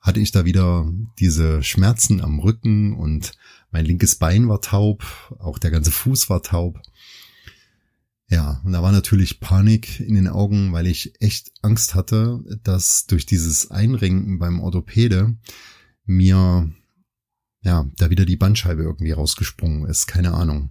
hatte 0.00 0.20
ich 0.20 0.32
da 0.32 0.44
wieder 0.44 0.90
diese 1.18 1.62
Schmerzen 1.62 2.20
am 2.20 2.40
Rücken 2.40 2.94
und 2.94 3.32
mein 3.70 3.84
linkes 3.84 4.16
Bein 4.16 4.48
war 4.48 4.60
taub, 4.60 5.04
auch 5.38 5.58
der 5.58 5.70
ganze 5.70 5.90
Fuß 5.90 6.30
war 6.30 6.42
taub. 6.42 6.80
Ja, 8.30 8.60
und 8.64 8.72
da 8.72 8.82
war 8.82 8.92
natürlich 8.92 9.40
Panik 9.40 10.00
in 10.00 10.14
den 10.14 10.28
Augen, 10.28 10.72
weil 10.72 10.86
ich 10.86 11.14
echt 11.20 11.50
Angst 11.62 11.94
hatte, 11.94 12.40
dass 12.62 13.06
durch 13.06 13.24
dieses 13.24 13.70
Einrenken 13.70 14.38
beim 14.38 14.60
Orthopäde 14.60 15.36
mir 16.04 16.70
ja 17.62 17.90
da 17.96 18.10
wieder 18.10 18.26
die 18.26 18.36
Bandscheibe 18.36 18.82
irgendwie 18.82 19.12
rausgesprungen 19.12 19.86
ist, 19.86 20.06
keine 20.06 20.34
Ahnung. 20.34 20.70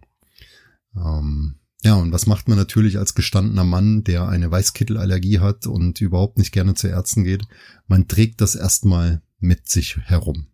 Ähm, 0.96 1.60
ja, 1.84 1.96
und 1.96 2.12
was 2.12 2.28
macht 2.28 2.48
man 2.48 2.58
natürlich 2.58 2.98
als 2.98 3.16
gestandener 3.16 3.64
Mann, 3.64 4.04
der 4.04 4.28
eine 4.28 4.52
Weißkittelallergie 4.52 5.40
hat 5.40 5.68
und 5.68 6.02
überhaupt 6.02 6.38
nicht 6.38 6.52
gerne 6.52 6.76
zu 6.76 6.88
Ärzten 6.88 7.24
geht? 7.24 7.44
Man 7.88 8.08
trägt 8.08 8.42
das 8.42 8.56
erstmal 8.56 9.22
mit 9.40 9.68
sich 9.68 9.98
herum. 9.98 10.48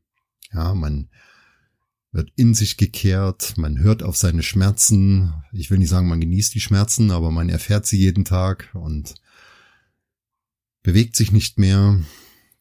Ja, 0.54 0.74
man 0.74 1.10
wird 2.14 2.32
in 2.36 2.54
sich 2.54 2.78
gekehrt, 2.78 3.58
man 3.58 3.80
hört 3.80 4.04
auf 4.04 4.16
seine 4.16 4.44
Schmerzen. 4.44 5.34
Ich 5.52 5.72
will 5.72 5.80
nicht 5.80 5.90
sagen, 5.90 6.08
man 6.08 6.22
genießt 6.22 6.54
die 6.54 6.62
Schmerzen, 6.62 7.10
aber 7.10 7.32
man 7.32 7.50
erfährt 7.50 7.88
sie 7.88 7.98
jeden 7.98 8.24
Tag 8.24 8.70
und 8.74 9.16
bewegt 10.84 11.16
sich 11.16 11.32
nicht 11.32 11.58
mehr, 11.58 12.00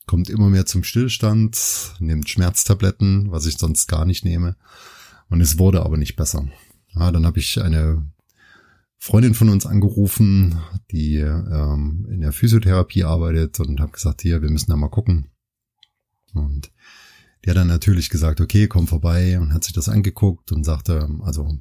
kommt 0.06 0.30
immer 0.30 0.48
mehr 0.48 0.64
zum 0.64 0.84
Stillstand, 0.84 1.94
nimmt 2.00 2.30
Schmerztabletten, 2.30 3.30
was 3.30 3.44
ich 3.44 3.58
sonst 3.58 3.88
gar 3.88 4.06
nicht 4.06 4.24
nehme. 4.24 4.56
Und 5.28 5.42
es 5.42 5.58
wurde 5.58 5.84
aber 5.84 5.98
nicht 5.98 6.16
besser. 6.16 6.48
Ja, 6.94 7.12
dann 7.12 7.26
habe 7.26 7.38
ich 7.38 7.60
eine 7.60 8.10
Freundin 8.98 9.34
von 9.34 9.50
uns 9.50 9.66
angerufen, 9.66 10.60
die 10.90 11.16
ähm, 11.16 12.06
in 12.10 12.20
der 12.20 12.32
Physiotherapie 12.32 13.04
arbeitet 13.04 13.60
und 13.60 13.80
habe 13.80 13.92
gesagt, 13.92 14.22
hier, 14.22 14.40
wir 14.40 14.50
müssen 14.50 14.70
da 14.70 14.76
mal 14.76 14.88
gucken. 14.88 15.26
Und 16.32 16.70
die 17.44 17.50
hat 17.50 17.56
dann 17.56 17.68
natürlich 17.68 18.08
gesagt, 18.10 18.40
okay, 18.40 18.68
komm 18.68 18.86
vorbei 18.86 19.38
und 19.38 19.52
hat 19.52 19.64
sich 19.64 19.72
das 19.72 19.88
angeguckt 19.88 20.52
und 20.52 20.64
sagte, 20.64 21.08
also 21.22 21.58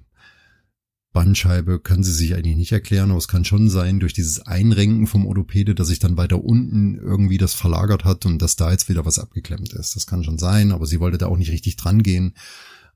Bandscheibe 1.13 1.79
können 1.79 2.03
sie 2.03 2.13
sich 2.13 2.35
eigentlich 2.35 2.55
nicht 2.55 2.71
erklären, 2.71 3.09
aber 3.09 3.17
es 3.17 3.27
kann 3.27 3.43
schon 3.43 3.69
sein, 3.69 3.99
durch 3.99 4.13
dieses 4.13 4.45
Einrenken 4.45 5.07
vom 5.07 5.25
Orthopäde, 5.25 5.75
dass 5.75 5.87
sich 5.87 5.99
dann 5.99 6.15
weiter 6.15 6.43
unten 6.43 6.95
irgendwie 6.95 7.37
das 7.37 7.53
verlagert 7.53 8.05
hat 8.05 8.25
und 8.25 8.41
dass 8.41 8.55
da 8.55 8.71
jetzt 8.71 8.87
wieder 8.87 9.05
was 9.05 9.19
abgeklemmt 9.19 9.73
ist. 9.73 9.95
Das 9.95 10.07
kann 10.07 10.23
schon 10.23 10.37
sein, 10.37 10.71
aber 10.71 10.85
sie 10.85 10.99
wollte 10.99 11.17
da 11.17 11.27
auch 11.27 11.37
nicht 11.37 11.51
richtig 11.51 11.75
dran 11.75 12.01
gehen 12.01 12.33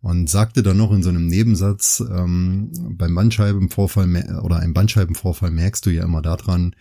und 0.02 0.30
sagte 0.30 0.64
dann 0.64 0.78
noch 0.78 0.92
in 0.94 1.04
so 1.04 1.10
einem 1.10 1.28
Nebensatz, 1.28 2.02
ähm, 2.10 2.72
beim 2.98 3.16
Bandscheibenvorfall 3.16 4.40
oder 4.44 4.58
einem 4.58 4.74
Bandscheibenvorfall 4.74 5.52
merkst 5.52 5.86
du 5.86 5.90
ja 5.90 6.04
immer 6.04 6.22
daran, 6.22 6.76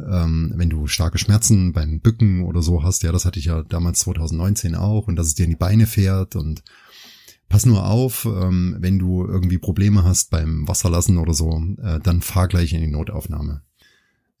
ähm, 0.00 0.52
wenn 0.54 0.70
du 0.70 0.86
starke 0.86 1.18
Schmerzen 1.18 1.72
beim 1.72 2.00
Bücken 2.00 2.44
oder 2.44 2.62
so 2.62 2.82
hast, 2.82 3.02
ja, 3.02 3.12
das 3.12 3.24
hatte 3.24 3.38
ich 3.38 3.46
ja 3.46 3.62
damals 3.62 4.00
2019 4.00 4.74
auch 4.74 5.08
und 5.08 5.16
dass 5.16 5.26
es 5.26 5.34
dir 5.34 5.44
in 5.44 5.50
die 5.50 5.56
Beine 5.56 5.86
fährt 5.86 6.36
und 6.36 6.62
pass 7.48 7.66
nur 7.66 7.86
auf, 7.86 8.26
ähm, 8.26 8.76
wenn 8.78 8.98
du 8.98 9.24
irgendwie 9.24 9.58
Probleme 9.58 10.04
hast 10.04 10.30
beim 10.30 10.68
Wasserlassen 10.68 11.18
oder 11.18 11.34
so, 11.34 11.62
äh, 11.82 11.98
dann 12.00 12.20
fahr 12.20 12.48
gleich 12.48 12.72
in 12.72 12.80
die 12.80 12.86
Notaufnahme. 12.86 13.62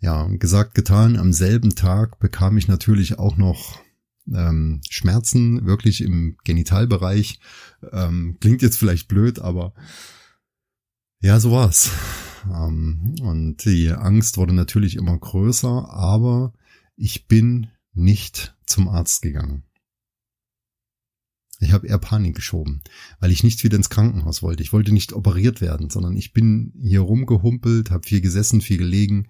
Ja, 0.00 0.26
gesagt, 0.26 0.74
getan, 0.74 1.16
am 1.16 1.32
selben 1.32 1.74
Tag 1.74 2.20
bekam 2.20 2.56
ich 2.56 2.68
natürlich 2.68 3.18
auch 3.18 3.36
noch 3.36 3.80
ähm, 4.32 4.80
Schmerzen, 4.88 5.66
wirklich 5.66 6.02
im 6.02 6.36
Genitalbereich. 6.44 7.40
Ähm, 7.92 8.36
klingt 8.40 8.62
jetzt 8.62 8.76
vielleicht 8.76 9.08
blöd, 9.08 9.40
aber 9.40 9.72
ja, 11.20 11.40
so 11.40 11.50
war's. 11.50 11.90
Ähm, 12.46 13.14
und 13.20 13.64
die 13.64 13.90
Angst 13.90 14.36
wurde 14.36 14.52
natürlich 14.52 14.96
immer 14.96 15.16
größer, 15.16 15.90
aber 15.90 16.52
ich 16.96 17.26
bin 17.26 17.68
nicht 17.92 18.56
zum 18.66 18.88
Arzt 18.88 19.22
gegangen. 19.22 19.64
Ich 21.60 21.72
habe 21.72 21.88
eher 21.88 21.98
Panik 21.98 22.36
geschoben, 22.36 22.82
weil 23.18 23.32
ich 23.32 23.42
nicht 23.42 23.64
wieder 23.64 23.76
ins 23.76 23.90
Krankenhaus 23.90 24.42
wollte. 24.42 24.62
Ich 24.62 24.72
wollte 24.72 24.92
nicht 24.92 25.12
operiert 25.12 25.60
werden, 25.60 25.90
sondern 25.90 26.16
ich 26.16 26.32
bin 26.32 26.72
hier 26.80 27.00
rumgehumpelt, 27.00 27.90
habe 27.90 28.06
viel 28.06 28.20
gesessen, 28.20 28.60
viel 28.60 28.78
gelegen, 28.78 29.28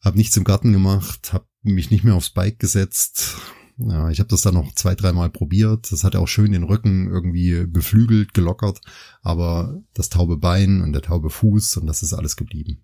habe 0.00 0.16
nichts 0.16 0.36
im 0.36 0.44
Garten 0.44 0.72
gemacht, 0.72 1.32
habe 1.32 1.46
mich 1.62 1.90
nicht 1.90 2.04
mehr 2.04 2.14
aufs 2.14 2.30
Bike 2.30 2.60
gesetzt, 2.60 3.36
ja, 3.78 4.10
ich 4.10 4.18
habe 4.18 4.28
das 4.28 4.42
dann 4.42 4.54
noch 4.54 4.74
zwei, 4.74 4.94
dreimal 4.94 5.30
probiert. 5.30 5.92
Das 5.92 6.04
hat 6.04 6.16
auch 6.16 6.26
schön 6.26 6.52
den 6.52 6.64
Rücken 6.64 7.08
irgendwie 7.08 7.66
beflügelt, 7.66 8.34
gelockert, 8.34 8.80
aber 9.22 9.80
das 9.94 10.08
taube 10.08 10.36
Bein 10.36 10.82
und 10.82 10.92
der 10.92 11.02
taube 11.02 11.30
Fuß 11.30 11.76
und 11.78 11.86
das 11.86 12.02
ist 12.02 12.12
alles 12.12 12.36
geblieben. 12.36 12.82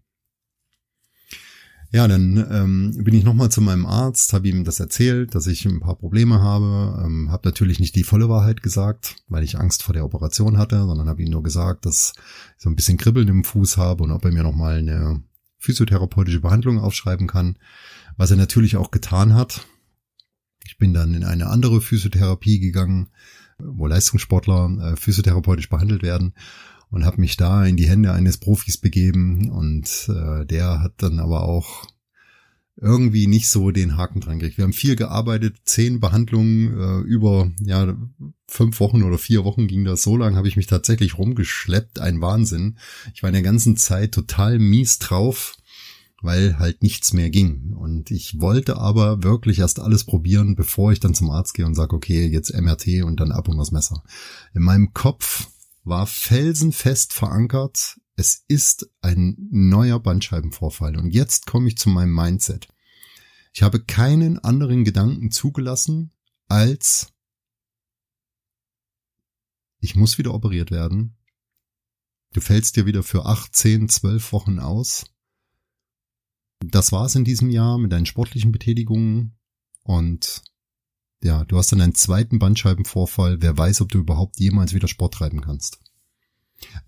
Ja, 1.94 2.08
dann 2.08 2.44
ähm, 2.50 3.04
bin 3.04 3.14
ich 3.14 3.22
nochmal 3.22 3.50
zu 3.50 3.60
meinem 3.60 3.86
Arzt, 3.86 4.32
habe 4.32 4.48
ihm 4.48 4.64
das 4.64 4.80
erzählt, 4.80 5.36
dass 5.36 5.46
ich 5.46 5.64
ein 5.64 5.78
paar 5.78 5.94
Probleme 5.94 6.40
habe, 6.40 7.00
ähm, 7.04 7.30
habe 7.30 7.46
natürlich 7.48 7.78
nicht 7.78 7.94
die 7.94 8.02
volle 8.02 8.28
Wahrheit 8.28 8.64
gesagt, 8.64 9.14
weil 9.28 9.44
ich 9.44 9.60
Angst 9.60 9.84
vor 9.84 9.92
der 9.92 10.04
Operation 10.04 10.58
hatte, 10.58 10.76
sondern 10.84 11.08
habe 11.08 11.22
ihm 11.22 11.30
nur 11.30 11.44
gesagt, 11.44 11.86
dass 11.86 12.14
ich 12.56 12.62
so 12.64 12.68
ein 12.68 12.74
bisschen 12.74 12.98
Kribbeln 12.98 13.28
im 13.28 13.44
Fuß 13.44 13.76
habe 13.76 14.02
und 14.02 14.10
ob 14.10 14.24
er 14.24 14.32
mir 14.32 14.42
nochmal 14.42 14.78
eine 14.78 15.22
physiotherapeutische 15.58 16.40
Behandlung 16.40 16.80
aufschreiben 16.80 17.28
kann, 17.28 17.58
was 18.16 18.32
er 18.32 18.38
natürlich 18.38 18.76
auch 18.76 18.90
getan 18.90 19.34
hat. 19.34 19.64
Ich 20.64 20.78
bin 20.78 20.94
dann 20.94 21.14
in 21.14 21.24
eine 21.24 21.48
andere 21.48 21.80
Physiotherapie 21.80 22.58
gegangen, 22.58 23.08
wo 23.58 23.86
Leistungssportler 23.86 24.92
äh, 24.92 24.96
physiotherapeutisch 24.96 25.68
behandelt 25.68 26.02
werden 26.02 26.34
und 26.90 27.04
habe 27.04 27.20
mich 27.20 27.36
da 27.36 27.64
in 27.64 27.76
die 27.76 27.88
Hände 27.88 28.12
eines 28.12 28.38
Profis 28.38 28.78
begeben 28.78 29.50
und 29.50 30.08
äh, 30.08 30.46
der 30.46 30.80
hat 30.80 30.94
dann 30.98 31.20
aber 31.20 31.42
auch 31.42 31.86
irgendwie 32.76 33.26
nicht 33.28 33.48
so 33.48 33.70
den 33.70 33.96
Haken 33.96 34.20
dran 34.20 34.38
gekriegt. 34.38 34.58
Wir 34.58 34.64
haben 34.64 34.72
viel 34.72 34.96
gearbeitet, 34.96 35.56
zehn 35.64 36.00
Behandlungen 36.00 36.76
äh, 36.76 37.00
über 37.06 37.50
ja 37.60 37.96
fünf 38.48 38.80
Wochen 38.80 39.02
oder 39.02 39.18
vier 39.18 39.44
Wochen 39.44 39.68
ging 39.68 39.84
das. 39.84 40.02
So 40.02 40.16
lang 40.16 40.36
habe 40.36 40.48
ich 40.48 40.56
mich 40.56 40.66
tatsächlich 40.66 41.16
rumgeschleppt, 41.16 42.00
ein 42.00 42.20
Wahnsinn. 42.20 42.78
Ich 43.14 43.22
war 43.22 43.30
in 43.30 43.34
der 43.34 43.42
ganzen 43.42 43.76
Zeit 43.76 44.12
total 44.12 44.58
mies 44.58 44.98
drauf, 44.98 45.56
weil 46.24 46.58
halt 46.58 46.82
nichts 46.82 47.12
mehr 47.12 47.30
ging. 47.30 47.74
Und 47.74 48.10
ich 48.10 48.40
wollte 48.40 48.78
aber 48.78 49.22
wirklich 49.22 49.58
erst 49.58 49.78
alles 49.78 50.04
probieren, 50.04 50.54
bevor 50.54 50.90
ich 50.90 51.00
dann 51.00 51.14
zum 51.14 51.30
Arzt 51.30 51.54
gehe 51.54 51.66
und 51.66 51.74
sage, 51.74 51.94
okay, 51.94 52.26
jetzt 52.26 52.52
MRT 52.52 53.02
und 53.04 53.20
dann 53.20 53.30
ab 53.30 53.48
und 53.48 53.58
das 53.58 53.70
Messer. 53.70 54.02
In 54.54 54.62
meinem 54.62 54.92
Kopf 54.94 55.48
war 55.84 56.06
felsenfest 56.06 57.12
verankert, 57.12 58.00
es 58.16 58.44
ist 58.48 58.88
ein 59.02 59.36
neuer 59.50 60.00
Bandscheibenvorfall. 60.00 60.96
Und 60.96 61.10
jetzt 61.10 61.46
komme 61.46 61.68
ich 61.68 61.76
zu 61.76 61.88
meinem 61.90 62.14
Mindset. 62.14 62.68
Ich 63.52 63.62
habe 63.62 63.80
keinen 63.80 64.38
anderen 64.38 64.84
Gedanken 64.84 65.30
zugelassen, 65.30 66.12
als 66.48 67.12
ich 69.80 69.94
muss 69.94 70.16
wieder 70.16 70.32
operiert 70.32 70.70
werden. 70.70 71.16
Du 72.32 72.40
fällst 72.40 72.76
dir 72.76 72.86
wieder 72.86 73.02
für 73.02 73.26
acht, 73.26 73.54
zehn, 73.54 73.88
zwölf 73.88 74.32
Wochen 74.32 74.58
aus. 74.58 75.04
Das 76.70 76.92
war's 76.92 77.14
in 77.14 77.24
diesem 77.24 77.50
Jahr 77.50 77.78
mit 77.78 77.92
deinen 77.92 78.06
sportlichen 78.06 78.52
Betätigungen 78.52 79.36
und 79.82 80.42
ja, 81.22 81.44
du 81.44 81.56
hast 81.56 81.72
dann 81.72 81.80
einen 81.80 81.94
zweiten 81.94 82.38
Bandscheibenvorfall. 82.38 83.40
Wer 83.40 83.56
weiß, 83.56 83.80
ob 83.80 83.90
du 83.90 83.98
überhaupt 83.98 84.38
jemals 84.38 84.74
wieder 84.74 84.88
Sport 84.88 85.14
treiben 85.14 85.40
kannst. 85.40 85.78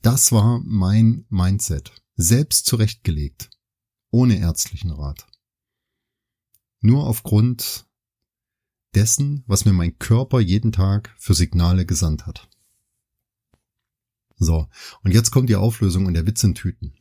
Das 0.02 0.30
war 0.30 0.60
mein 0.64 1.24
Mindset. 1.30 1.92
Selbst 2.16 2.66
zurechtgelegt. 2.66 3.50
Ohne 4.10 4.38
ärztlichen 4.38 4.90
Rat. 4.90 5.26
Nur 6.80 7.06
aufgrund 7.06 7.86
dessen, 8.94 9.42
was 9.46 9.64
mir 9.64 9.72
mein 9.72 9.98
Körper 9.98 10.40
jeden 10.40 10.72
Tag 10.72 11.14
für 11.18 11.34
Signale 11.34 11.86
gesandt 11.86 12.26
hat. 12.26 12.48
So, 14.38 14.68
und 15.02 15.12
jetzt 15.12 15.30
kommt 15.30 15.48
die 15.48 15.56
Auflösung 15.56 16.06
und 16.06 16.14
der 16.14 16.26
Witz 16.26 16.44
in 16.44 16.54
Tüten. 16.54 16.95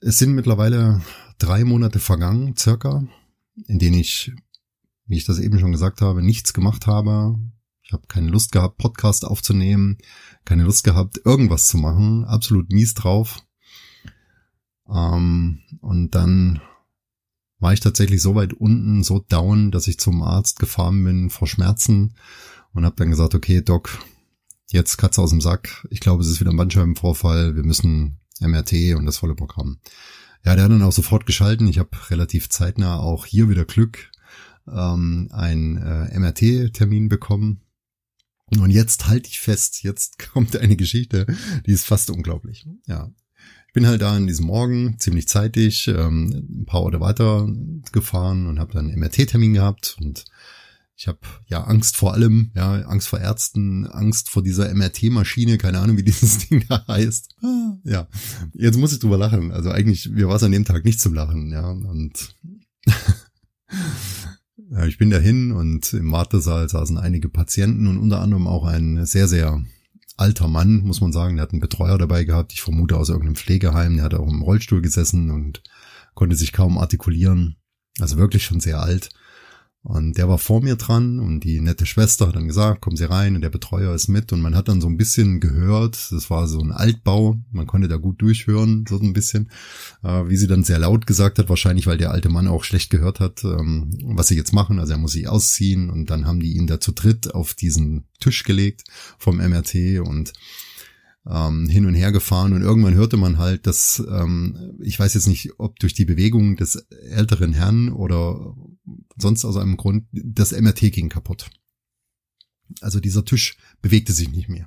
Es 0.00 0.18
sind 0.18 0.32
mittlerweile 0.32 1.02
drei 1.38 1.64
Monate 1.64 1.98
vergangen, 1.98 2.56
circa, 2.56 3.06
in 3.66 3.78
denen 3.78 3.98
ich, 3.98 4.32
wie 5.06 5.18
ich 5.18 5.26
das 5.26 5.38
eben 5.38 5.58
schon 5.58 5.72
gesagt 5.72 6.00
habe, 6.00 6.22
nichts 6.22 6.54
gemacht 6.54 6.86
habe, 6.86 7.38
ich 7.82 7.92
habe 7.92 8.06
keine 8.06 8.30
Lust 8.30 8.52
gehabt, 8.52 8.78
Podcast 8.78 9.24
aufzunehmen, 9.24 9.98
keine 10.44 10.62
Lust 10.62 10.84
gehabt, 10.84 11.20
irgendwas 11.24 11.66
zu 11.66 11.76
machen, 11.76 12.24
absolut 12.24 12.70
mies 12.70 12.94
drauf. 12.94 13.44
Ähm, 14.88 15.58
und 15.80 16.14
dann 16.14 16.60
war 17.58 17.72
ich 17.72 17.80
tatsächlich 17.80 18.22
so 18.22 18.36
weit 18.36 18.52
unten, 18.52 19.02
so 19.02 19.18
down, 19.18 19.72
dass 19.72 19.88
ich 19.88 19.98
zum 19.98 20.22
Arzt 20.22 20.60
gefahren 20.60 21.02
bin 21.02 21.30
vor 21.30 21.48
Schmerzen 21.48 22.14
und 22.72 22.84
habe 22.84 22.94
dann 22.94 23.10
gesagt, 23.10 23.34
okay, 23.34 23.60
Doc, 23.60 23.98
jetzt 24.68 24.96
Katze 24.96 25.20
aus 25.20 25.30
dem 25.30 25.40
Sack. 25.40 25.84
Ich 25.90 25.98
glaube, 25.98 26.22
es 26.22 26.28
ist 26.28 26.38
wieder 26.38 26.52
ein 26.52 26.56
Bandscheibenvorfall. 26.56 27.56
Wir 27.56 27.64
müssen 27.64 28.19
MRT 28.40 28.96
und 28.96 29.06
das 29.06 29.18
volle 29.18 29.34
Programm. 29.34 29.78
Ja, 30.44 30.54
der 30.54 30.64
hat 30.64 30.70
dann 30.70 30.82
auch 30.82 30.92
sofort 30.92 31.26
geschalten. 31.26 31.68
Ich 31.68 31.78
habe 31.78 31.90
relativ 32.10 32.48
zeitnah 32.48 32.98
auch 32.98 33.26
hier 33.26 33.48
wieder 33.48 33.64
Glück 33.64 34.10
ähm, 34.68 35.28
einen 35.32 35.76
äh, 35.76 36.18
MRT-Termin 36.18 37.08
bekommen. 37.08 37.60
Und 38.58 38.70
jetzt 38.70 39.06
halte 39.06 39.28
ich 39.28 39.40
fest, 39.40 39.82
jetzt 39.82 40.18
kommt 40.32 40.56
eine 40.56 40.76
Geschichte, 40.76 41.26
die 41.66 41.72
ist 41.72 41.86
fast 41.86 42.10
unglaublich. 42.10 42.66
Ja. 42.86 43.10
Ich 43.68 43.72
bin 43.72 43.86
halt 43.86 44.02
da 44.02 44.16
an 44.16 44.26
diesem 44.26 44.46
Morgen 44.46 44.98
ziemlich 44.98 45.28
zeitig 45.28 45.86
ähm, 45.86 46.62
ein 46.62 46.66
paar 46.66 46.80
Orte 46.82 47.00
weiter 47.00 47.48
gefahren 47.92 48.48
und 48.48 48.58
habe 48.58 48.72
dann 48.72 48.90
einen 48.90 48.98
MRT-Termin 48.98 49.54
gehabt 49.54 49.96
und 50.00 50.24
ich 51.00 51.08
habe 51.08 51.20
ja 51.46 51.64
Angst 51.64 51.96
vor 51.96 52.12
allem, 52.12 52.50
ja, 52.54 52.74
Angst 52.82 53.08
vor 53.08 53.20
Ärzten, 53.20 53.86
Angst 53.86 54.28
vor 54.28 54.42
dieser 54.42 54.68
MRT-Maschine, 54.74 55.56
keine 55.56 55.78
Ahnung, 55.78 55.96
wie 55.96 56.02
dieses 56.04 56.46
Ding 56.46 56.62
da 56.68 56.84
heißt. 56.86 57.36
Ja, 57.84 58.06
jetzt 58.52 58.76
muss 58.76 58.92
ich 58.92 58.98
drüber 58.98 59.16
lachen. 59.16 59.50
Also 59.50 59.70
eigentlich, 59.70 60.10
mir 60.10 60.28
war 60.28 60.36
es 60.36 60.42
an 60.42 60.52
dem 60.52 60.66
Tag 60.66 60.84
nicht 60.84 61.00
zum 61.00 61.14
Lachen, 61.14 61.50
ja. 61.52 61.70
Und 61.70 62.36
Ja, 64.72 64.84
ich 64.84 64.98
bin 64.98 65.08
dahin 65.08 65.52
und 65.52 65.94
im 65.94 66.12
Wartesaal 66.12 66.68
saßen 66.68 66.98
einige 66.98 67.30
Patienten 67.30 67.86
und 67.86 67.96
unter 67.96 68.20
anderem 68.20 68.46
auch 68.46 68.66
ein 68.66 69.06
sehr, 69.06 69.26
sehr 69.26 69.64
alter 70.18 70.48
Mann, 70.48 70.82
muss 70.82 71.00
man 71.00 71.12
sagen. 71.12 71.36
Der 71.36 71.44
hat 71.44 71.52
einen 71.52 71.60
Betreuer 71.60 71.96
dabei 71.96 72.24
gehabt. 72.24 72.52
Ich 72.52 72.60
vermute 72.60 72.98
aus 72.98 73.08
irgendeinem 73.08 73.36
Pflegeheim. 73.36 73.96
Der 73.96 74.04
hat 74.04 74.14
auch 74.14 74.28
im 74.28 74.42
Rollstuhl 74.42 74.82
gesessen 74.82 75.30
und 75.30 75.62
konnte 76.14 76.36
sich 76.36 76.52
kaum 76.52 76.76
artikulieren. 76.76 77.56
Also 77.98 78.18
wirklich 78.18 78.44
schon 78.44 78.60
sehr 78.60 78.82
alt. 78.82 79.08
Und 79.82 80.18
der 80.18 80.28
war 80.28 80.36
vor 80.36 80.62
mir 80.62 80.76
dran 80.76 81.18
und 81.20 81.40
die 81.40 81.58
nette 81.58 81.86
Schwester 81.86 82.28
hat 82.28 82.36
dann 82.36 82.48
gesagt, 82.48 82.82
kommen 82.82 82.98
Sie 82.98 83.08
rein. 83.08 83.34
Und 83.34 83.40
der 83.40 83.48
Betreuer 83.48 83.94
ist 83.94 84.08
mit. 84.08 84.30
Und 84.30 84.42
man 84.42 84.54
hat 84.54 84.68
dann 84.68 84.82
so 84.82 84.88
ein 84.88 84.98
bisschen 84.98 85.40
gehört, 85.40 85.96
das 86.10 86.28
war 86.28 86.46
so 86.48 86.60
ein 86.60 86.70
Altbau, 86.70 87.38
man 87.50 87.66
konnte 87.66 87.88
da 87.88 87.96
gut 87.96 88.20
durchhören, 88.20 88.84
so 88.86 88.98
ein 89.00 89.14
bisschen, 89.14 89.50
äh, 90.02 90.28
wie 90.28 90.36
sie 90.36 90.48
dann 90.48 90.64
sehr 90.64 90.78
laut 90.78 91.06
gesagt 91.06 91.38
hat, 91.38 91.48
wahrscheinlich 91.48 91.86
weil 91.86 91.96
der 91.96 92.10
alte 92.10 92.28
Mann 92.28 92.46
auch 92.46 92.64
schlecht 92.64 92.90
gehört 92.90 93.20
hat, 93.20 93.42
ähm, 93.42 93.90
was 94.14 94.28
sie 94.28 94.36
jetzt 94.36 94.52
machen, 94.52 94.78
also 94.78 94.92
er 94.92 94.98
muss 94.98 95.12
sich 95.12 95.28
ausziehen. 95.28 95.88
Und 95.88 96.10
dann 96.10 96.26
haben 96.26 96.40
die 96.40 96.56
ihn 96.56 96.66
da 96.66 96.78
zu 96.78 96.92
dritt 96.92 97.34
auf 97.34 97.54
diesen 97.54 98.04
Tisch 98.20 98.44
gelegt 98.44 98.84
vom 99.18 99.38
MRT 99.38 100.00
und 100.00 100.34
ähm, 101.26 101.68
hin 101.68 101.86
und 101.86 101.94
her 101.94 102.12
gefahren. 102.12 102.52
Und 102.52 102.60
irgendwann 102.60 102.94
hörte 102.94 103.16
man 103.16 103.38
halt, 103.38 103.66
dass 103.66 104.02
ähm, 104.10 104.78
ich 104.80 104.98
weiß 104.98 105.14
jetzt 105.14 105.26
nicht, 105.26 105.52
ob 105.58 105.78
durch 105.78 105.94
die 105.94 106.04
Bewegung 106.04 106.56
des 106.56 106.76
älteren 107.10 107.54
Herrn 107.54 107.90
oder 107.90 108.54
sonst 109.20 109.44
aus 109.44 109.56
einem 109.56 109.76
Grund, 109.76 110.06
das 110.12 110.52
MRT 110.52 110.92
ging 110.92 111.08
kaputt. 111.08 111.50
Also 112.80 113.00
dieser 113.00 113.24
Tisch 113.24 113.56
bewegte 113.82 114.12
sich 114.12 114.30
nicht 114.30 114.48
mehr. 114.48 114.66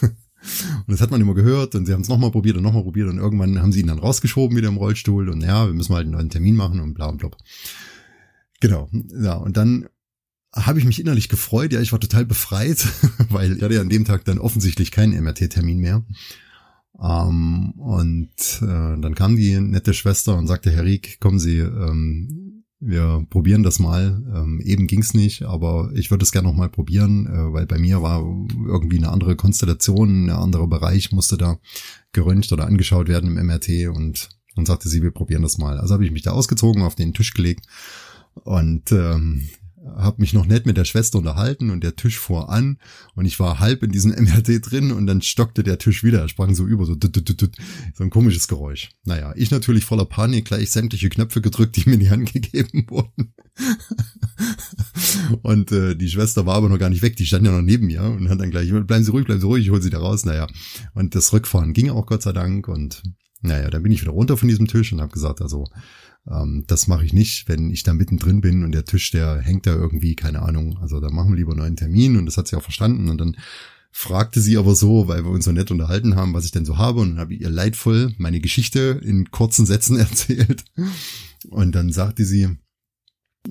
Und 0.02 0.88
das 0.88 1.00
hat 1.00 1.10
man 1.10 1.20
immer 1.20 1.34
gehört 1.34 1.76
und 1.76 1.86
sie 1.86 1.92
haben 1.92 2.00
es 2.00 2.08
nochmal 2.08 2.32
probiert 2.32 2.56
und 2.56 2.64
nochmal 2.64 2.82
probiert 2.82 3.08
und 3.08 3.18
irgendwann 3.18 3.62
haben 3.62 3.70
sie 3.70 3.78
ihn 3.78 3.86
dann 3.86 4.00
rausgeschoben 4.00 4.56
wieder 4.56 4.66
im 4.66 4.76
Rollstuhl 4.76 5.28
und 5.28 5.40
ja, 5.40 5.66
wir 5.66 5.72
müssen 5.72 5.94
halt 5.94 6.06
einen 6.06 6.14
neuen 6.14 6.30
Termin 6.30 6.56
machen 6.56 6.80
und 6.80 6.94
bla 6.94 7.06
und 7.06 7.18
bla. 7.18 7.30
Genau, 8.58 8.88
ja, 8.92 9.34
und 9.34 9.56
dann 9.56 9.86
habe 10.52 10.78
ich 10.78 10.84
mich 10.84 11.00
innerlich 11.00 11.28
gefreut. 11.28 11.72
Ja, 11.72 11.80
ich 11.80 11.92
war 11.92 12.00
total 12.00 12.26
befreit, 12.26 12.86
weil 13.30 13.56
ich 13.56 13.62
hatte 13.62 13.74
ja 13.74 13.80
an 13.80 13.88
dem 13.88 14.04
Tag 14.04 14.24
dann 14.24 14.38
offensichtlich 14.38 14.90
keinen 14.90 15.22
MRT-Termin 15.22 15.78
mehr. 15.78 16.04
Ähm, 17.00 17.72
und 17.72 18.60
äh, 18.60 19.00
dann 19.00 19.14
kam 19.14 19.36
die 19.36 19.58
nette 19.60 19.94
Schwester 19.94 20.36
und 20.36 20.46
sagte, 20.46 20.70
Herr 20.70 20.84
Rieck, 20.84 21.20
kommen 21.20 21.38
Sie, 21.38 21.58
ähm, 21.58 22.41
wir 22.84 23.24
probieren 23.30 23.62
das 23.62 23.78
mal. 23.78 24.22
Ähm, 24.34 24.60
eben 24.60 24.86
ging's 24.86 25.14
nicht, 25.14 25.42
aber 25.42 25.90
ich 25.94 26.10
würde 26.10 26.24
es 26.24 26.32
gerne 26.32 26.48
noch 26.48 26.56
mal 26.56 26.68
probieren, 26.68 27.26
äh, 27.26 27.52
weil 27.52 27.66
bei 27.66 27.78
mir 27.78 28.02
war 28.02 28.20
irgendwie 28.66 28.98
eine 28.98 29.10
andere 29.10 29.36
Konstellation, 29.36 30.26
ein 30.26 30.30
anderer 30.30 30.66
Bereich 30.66 31.12
musste 31.12 31.36
da 31.36 31.58
geröntgt 32.12 32.52
oder 32.52 32.66
angeschaut 32.66 33.08
werden 33.08 33.36
im 33.36 33.46
MRT 33.46 33.88
und 33.88 34.28
dann 34.56 34.66
sagte 34.66 34.88
sie, 34.88 35.02
wir 35.02 35.12
probieren 35.12 35.42
das 35.42 35.58
mal. 35.58 35.78
Also 35.78 35.94
habe 35.94 36.04
ich 36.04 36.10
mich 36.10 36.22
da 36.22 36.32
ausgezogen, 36.32 36.82
auf 36.82 36.96
den 36.96 37.14
Tisch 37.14 37.32
gelegt 37.32 37.66
und 38.34 38.90
ähm, 38.90 39.48
habe 39.96 40.20
mich 40.20 40.32
noch 40.32 40.46
nett 40.46 40.66
mit 40.66 40.76
der 40.76 40.84
Schwester 40.84 41.18
unterhalten 41.18 41.70
und 41.70 41.82
der 41.82 41.96
Tisch 41.96 42.18
fuhr 42.18 42.48
an 42.48 42.78
und 43.14 43.24
ich 43.24 43.38
war 43.40 43.58
halb 43.58 43.82
in 43.82 43.90
diesem 43.90 44.10
MRT 44.22 44.70
drin 44.70 44.92
und 44.92 45.06
dann 45.06 45.22
stockte 45.22 45.62
der 45.62 45.78
Tisch 45.78 46.04
wieder, 46.04 46.20
er 46.20 46.28
sprang 46.28 46.54
so 46.54 46.66
über, 46.66 46.84
so, 46.86 46.94
tut, 46.94 47.12
tut, 47.12 47.38
tut, 47.38 47.56
so 47.94 48.04
ein 48.04 48.10
komisches 48.10 48.48
Geräusch. 48.48 48.90
Naja, 49.04 49.32
ich 49.36 49.50
natürlich 49.50 49.84
voller 49.84 50.04
Panik 50.04 50.46
gleich 50.46 50.70
sämtliche 50.70 51.08
Knöpfe 51.08 51.40
gedrückt, 51.40 51.76
die 51.76 51.88
mir 51.88 51.94
in 51.94 52.00
die 52.00 52.10
Hand 52.10 52.32
gegeben 52.32 52.86
wurden. 52.88 53.34
und 55.42 55.72
äh, 55.72 55.94
die 55.96 56.08
Schwester 56.08 56.46
war 56.46 56.56
aber 56.56 56.68
noch 56.68 56.78
gar 56.78 56.90
nicht 56.90 57.02
weg, 57.02 57.16
die 57.16 57.26
stand 57.26 57.44
ja 57.46 57.52
noch 57.52 57.62
neben 57.62 57.86
mir 57.86 58.02
und 58.02 58.28
hat 58.28 58.40
dann 58.40 58.50
gleich, 58.50 58.70
bleiben 58.70 59.04
Sie 59.04 59.10
ruhig, 59.10 59.26
bleiben 59.26 59.40
Sie 59.40 59.46
ruhig, 59.46 59.64
ich 59.64 59.70
hol 59.70 59.82
Sie 59.82 59.90
da 59.90 59.98
raus. 59.98 60.24
Naja, 60.24 60.46
und 60.94 61.14
das 61.14 61.32
Rückfahren 61.32 61.72
ging 61.72 61.90
auch 61.90 62.06
Gott 62.06 62.22
sei 62.22 62.32
Dank 62.32 62.68
und 62.68 63.02
naja, 63.42 63.68
dann 63.70 63.82
bin 63.82 63.92
ich 63.92 64.00
wieder 64.00 64.12
runter 64.12 64.36
von 64.36 64.48
diesem 64.48 64.68
Tisch 64.68 64.92
und 64.92 65.00
habe 65.00 65.12
gesagt, 65.12 65.42
also 65.42 65.66
ähm, 66.30 66.64
das 66.66 66.86
mache 66.86 67.04
ich 67.04 67.12
nicht, 67.12 67.48
wenn 67.48 67.70
ich 67.70 67.82
da 67.82 67.94
mittendrin 67.94 68.40
bin 68.40 68.64
und 68.64 68.72
der 68.72 68.84
Tisch, 68.84 69.10
der 69.10 69.40
hängt 69.40 69.66
da 69.66 69.74
irgendwie, 69.74 70.14
keine 70.14 70.42
Ahnung. 70.42 70.78
Also 70.78 71.00
da 71.00 71.10
machen 71.10 71.30
wir 71.30 71.36
lieber 71.36 71.52
einen 71.52 71.60
neuen 71.60 71.76
Termin 71.76 72.16
und 72.16 72.26
das 72.26 72.36
hat 72.36 72.48
sie 72.48 72.56
auch 72.56 72.62
verstanden. 72.62 73.08
Und 73.08 73.18
dann 73.18 73.36
fragte 73.90 74.40
sie 74.40 74.56
aber 74.56 74.74
so, 74.74 75.08
weil 75.08 75.24
wir 75.24 75.30
uns 75.30 75.44
so 75.44 75.52
nett 75.52 75.70
unterhalten 75.70 76.16
haben, 76.16 76.32
was 76.32 76.44
ich 76.44 76.52
denn 76.52 76.64
so 76.64 76.78
habe. 76.78 77.00
Und 77.00 77.10
dann 77.10 77.18
habe 77.18 77.34
ich 77.34 77.40
ihr 77.40 77.50
leidvoll 77.50 78.14
meine 78.18 78.40
Geschichte 78.40 79.00
in 79.04 79.30
kurzen 79.30 79.66
Sätzen 79.66 79.96
erzählt. 79.98 80.64
Und 81.48 81.74
dann 81.74 81.92
sagte 81.92 82.24
sie 82.24 82.56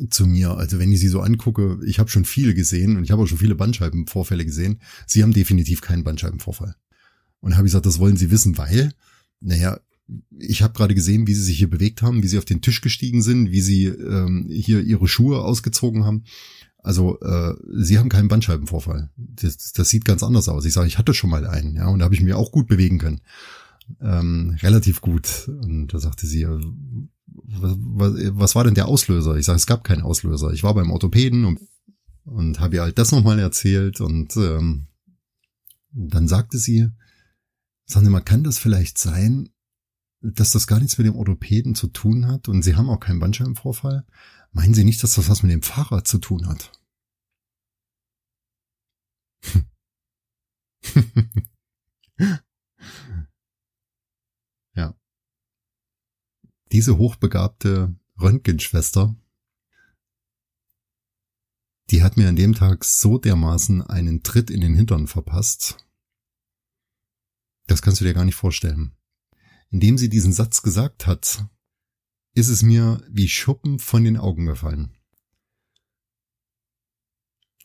zu 0.10 0.26
mir, 0.26 0.52
also 0.52 0.80
wenn 0.80 0.92
ich 0.92 1.02
sie 1.02 1.10
so 1.10 1.20
angucke, 1.20 1.80
ich 1.86 2.00
habe 2.00 2.10
schon 2.10 2.24
viele 2.24 2.54
gesehen 2.54 2.96
und 2.96 3.04
ich 3.04 3.12
habe 3.12 3.22
auch 3.22 3.28
schon 3.28 3.38
viele 3.38 3.56
Bandscheibenvorfälle 3.56 4.46
gesehen. 4.46 4.80
Sie 5.06 5.22
haben 5.22 5.34
definitiv 5.34 5.82
keinen 5.82 6.06
Bandscheibenvorfall. 6.06 6.76
Und 7.42 7.58
habe 7.58 7.68
ich 7.68 7.72
gesagt, 7.72 7.86
das 7.86 8.00
wollen 8.00 8.18
Sie 8.18 8.32
wissen, 8.32 8.58
weil, 8.58 8.94
naja, 9.42 9.80
ich 10.38 10.62
habe 10.62 10.74
gerade 10.74 10.95
gesehen, 10.95 11.28
wie 11.28 11.34
sie 11.34 11.43
sich 11.43 11.58
hier 11.58 11.69
bewegt 11.69 12.02
haben, 12.02 12.24
wie 12.24 12.28
sie 12.28 12.38
auf 12.38 12.45
den 12.45 12.62
Tisch 12.62 12.82
gestiegen 12.82 13.21
sind, 13.21 13.52
wie 13.52 13.62
sie 13.62 13.86
ähm, 13.86 14.47
hier 14.50 14.82
ihre 14.82 15.08
Schuhe 15.08 15.41
ausgezogen 15.41 16.06
haben. 16.06 16.24
Also 16.84 17.19
äh, 17.21 17.54
sie 17.74 18.00
haben 18.00 18.10
keinen 18.10 18.28
Bandscheibenvorfall. 18.28 19.10
Das, 19.15 19.71
das 19.74 19.89
sieht 19.89 20.06
ganz 20.06 20.24
anders 20.24 20.50
aus. 20.50 20.65
Ich 20.65 20.74
sage, 20.74 20.88
ich 20.88 20.97
hatte 20.97 21.13
schon 21.13 21.30
mal 21.30 21.45
einen, 21.45 21.76
ja, 21.76 21.88
und 21.88 22.00
da 22.00 22.06
habe 22.06 22.15
ich 22.15 22.21
mich 22.21 22.34
auch 22.34 22.52
gut 22.52 22.67
bewegen 22.67 22.97
können. 22.97 23.21
Ähm, 24.02 24.58
relativ 24.62 25.02
gut. 25.02 25.47
Und 25.47 25.93
da 25.93 26.00
sagte 26.00 26.26
sie, 26.26 26.43
äh, 26.43 26.60
was, 27.28 27.78
was 28.36 28.56
war 28.56 28.63
denn 28.63 28.74
der 28.74 28.88
Auslöser? 28.88 29.38
Ich 29.38 29.45
sage, 29.45 29.58
es 29.58 29.67
gab 29.67 29.84
keinen 29.84 30.02
Auslöser. 30.02 30.52
Ich 30.52 30.63
war 30.63 30.74
beim 30.74 30.91
Orthopäden 30.91 31.45
und, 31.45 31.60
und 32.26 32.60
habe 32.60 32.76
ihr 32.76 32.82
halt 32.82 32.97
das 32.97 33.12
nochmal 33.12 33.39
erzählt 33.39 34.02
und 34.02 34.36
ähm, 34.38 34.88
dann 35.93 36.28
sagte 36.28 36.58
sie, 36.58 36.89
sagen 37.86 38.06
Sie 38.06 38.12
mal, 38.12 38.21
kann 38.21 38.43
das 38.43 38.58
vielleicht 38.58 38.97
sein, 38.97 39.50
dass 40.22 40.52
das 40.52 40.68
gar 40.68 40.80
nichts 40.80 40.98
mit 40.98 41.08
dem 41.08 41.16
Orthopäden 41.16 41.76
zu 41.76 41.88
tun 41.88 42.28
hat 42.28 42.48
und 42.48 42.62
Sie 42.62 42.76
haben 42.76 42.90
auch 42.90 43.00
keinen 43.00 43.20
Bandscheibenvorfall? 43.20 44.06
Meinen 44.52 44.74
Sie 44.74 44.84
nicht, 44.84 45.02
dass 45.04 45.16
das 45.16 45.30
was 45.30 45.44
mit 45.44 45.52
dem 45.52 45.64
Fahrrad 45.64 46.08
zu 46.08 46.20
tun 46.20 46.48
hat? 46.48 46.72
ja. 54.76 54.96
Diese 56.72 56.98
hochbegabte 56.98 57.96
Röntgenschwester, 58.20 59.16
die 61.90 62.04
hat 62.04 62.18
mir 62.18 62.30
an 62.30 62.36
dem 62.36 62.54
Tag 62.54 62.86
so 62.86 63.18
dermaßen 63.18 63.82
einen 63.82 64.24
Tritt 64.24 64.50
in 64.50 64.62
den 64.62 64.76
Hintern 64.76 65.08
verpasst. 65.08 65.78
Das 67.68 67.82
kannst 67.82 68.02
du 68.02 68.06
dir 68.06 68.14
gar 68.14 68.26
nicht 68.26 68.36
vorstellen. 68.36 68.96
Indem 69.72 69.98
sie 69.98 70.10
diesen 70.10 70.34
Satz 70.34 70.62
gesagt 70.62 71.08
hat, 71.08 71.46
ist 72.34 72.50
es 72.50 72.62
mir 72.62 73.04
wie 73.10 73.28
Schuppen 73.28 73.80
von 73.80 74.04
den 74.04 74.18
Augen 74.18 74.46
gefallen. 74.46 74.96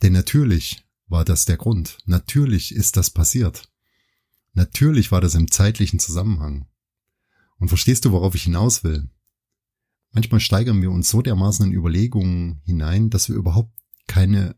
Denn 0.03 0.13
natürlich 0.13 0.85
war 1.09 1.25
das 1.25 1.45
der 1.45 1.57
Grund. 1.57 1.99
Natürlich 2.05 2.75
ist 2.75 2.97
das 2.97 3.11
passiert. 3.11 3.71
Natürlich 4.53 5.13
war 5.13 5.21
das 5.21 5.35
im 5.35 5.51
zeitlichen 5.51 5.99
Zusammenhang. 5.99 6.69
Und 7.59 7.69
verstehst 7.69 8.05
du, 8.05 8.13
worauf 8.13 8.35
ich 8.35 8.45
hinaus 8.45 8.85
will? 8.85 9.11
Manchmal 10.13 10.41
steigern 10.41 10.81
wir 10.83 10.91
uns 10.91 11.11
so 11.11 11.23
dermaßen 11.23 11.67
in 11.67 11.73
Überlegungen 11.73 12.61
hinein, 12.65 13.11
dass 13.11 13.29
wir 13.29 13.37
überhaupt 13.37 13.77
keine 14.07 14.57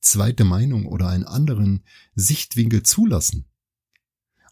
zweite 0.00 0.44
Meinung 0.44 0.86
oder 0.86 1.08
einen 1.08 1.24
anderen 1.24 1.84
Sichtwinkel 2.14 2.82
zulassen. 2.82 3.49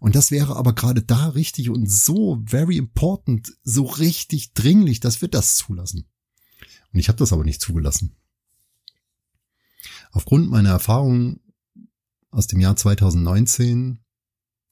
Und 0.01 0.15
das 0.15 0.31
wäre 0.31 0.57
aber 0.57 0.75
gerade 0.75 1.03
da 1.03 1.29
richtig 1.29 1.71
und 1.71 1.91
so 1.91 2.43
very 2.47 2.77
important, 2.77 3.53
so 3.65 3.85
richtig 3.85 4.53
dringlich, 4.53 5.01
dass 5.01 5.21
wir 5.21 5.29
das 5.29 5.57
zulassen. 5.57 6.07
Und 6.93 7.01
ich 7.01 7.09
habe 7.09 7.19
das 7.19 7.33
aber 7.33 7.45
nicht 7.45 7.61
zugelassen. 7.61 8.17
Aufgrund 10.13 10.51
meiner 10.51 10.71
Erfahrungen 10.71 11.41
aus 12.31 12.47
dem 12.47 12.61
Jahr 12.61 12.77
2019 12.77 13.99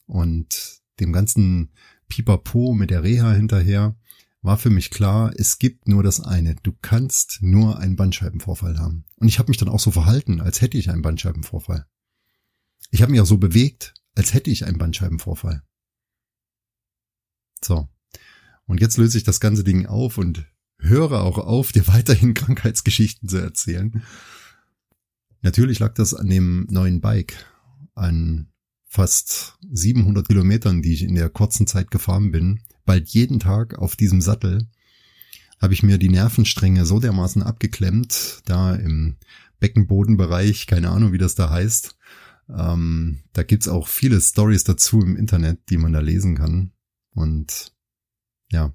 und 0.06 0.80
dem 1.00 1.12
ganzen 1.12 1.72
Pipapo 2.08 2.72
mit 2.72 2.90
der 2.90 3.02
Reha 3.02 3.32
hinterher, 3.32 3.96
war 4.42 4.56
für 4.56 4.70
mich 4.70 4.90
klar, 4.90 5.32
es 5.36 5.58
gibt 5.58 5.88
nur 5.88 6.02
das 6.02 6.20
eine. 6.20 6.54
Du 6.62 6.72
kannst 6.80 7.38
nur 7.40 7.78
einen 7.78 7.96
Bandscheibenvorfall 7.96 8.78
haben. 8.78 9.04
Und 9.16 9.26
ich 9.26 9.38
habe 9.38 9.50
mich 9.50 9.56
dann 9.56 9.68
auch 9.68 9.80
so 9.80 9.90
verhalten, 9.90 10.40
als 10.40 10.60
hätte 10.60 10.78
ich 10.78 10.88
einen 10.88 11.02
Bandscheibenvorfall. 11.02 11.86
Ich 12.92 13.02
habe 13.02 13.10
mich 13.10 13.20
auch 13.20 13.26
so 13.26 13.38
bewegt, 13.38 13.94
als 14.16 14.34
hätte 14.34 14.50
ich 14.50 14.64
einen 14.64 14.78
Bandscheibenvorfall. 14.78 15.62
So. 17.62 17.88
Und 18.66 18.80
jetzt 18.80 18.96
löse 18.96 19.18
ich 19.18 19.24
das 19.24 19.38
ganze 19.38 19.62
Ding 19.62 19.86
auf 19.86 20.18
und 20.18 20.46
höre 20.78 21.22
auch 21.22 21.38
auf, 21.38 21.70
dir 21.70 21.86
weiterhin 21.88 22.34
Krankheitsgeschichten 22.34 23.28
zu 23.28 23.36
erzählen. 23.36 24.02
Natürlich 25.42 25.78
lag 25.78 25.94
das 25.94 26.14
an 26.14 26.28
dem 26.28 26.66
neuen 26.70 27.00
Bike, 27.00 27.36
an 27.94 28.48
fast 28.84 29.58
700 29.70 30.26
Kilometern, 30.26 30.82
die 30.82 30.94
ich 30.94 31.02
in 31.02 31.14
der 31.14 31.28
kurzen 31.28 31.66
Zeit 31.66 31.90
gefahren 31.90 32.32
bin, 32.32 32.60
bald 32.84 33.10
jeden 33.10 33.38
Tag 33.38 33.78
auf 33.78 33.94
diesem 33.94 34.20
Sattel, 34.20 34.66
habe 35.60 35.74
ich 35.74 35.82
mir 35.82 35.98
die 35.98 36.08
Nervenstränge 36.08 36.86
so 36.86 36.98
dermaßen 36.98 37.42
abgeklemmt, 37.42 38.42
da 38.46 38.74
im 38.74 39.16
Beckenbodenbereich, 39.60 40.66
keine 40.66 40.90
Ahnung, 40.90 41.12
wie 41.12 41.18
das 41.18 41.34
da 41.34 41.50
heißt. 41.50 41.96
Ähm, 42.48 43.22
da 43.32 43.42
gibt's 43.42 43.68
auch 43.68 43.88
viele 43.88 44.20
Stories 44.20 44.64
dazu 44.64 45.00
im 45.00 45.16
Internet, 45.16 45.70
die 45.70 45.76
man 45.76 45.92
da 45.92 46.00
lesen 46.00 46.36
kann. 46.36 46.72
Und 47.14 47.72
ja, 48.50 48.72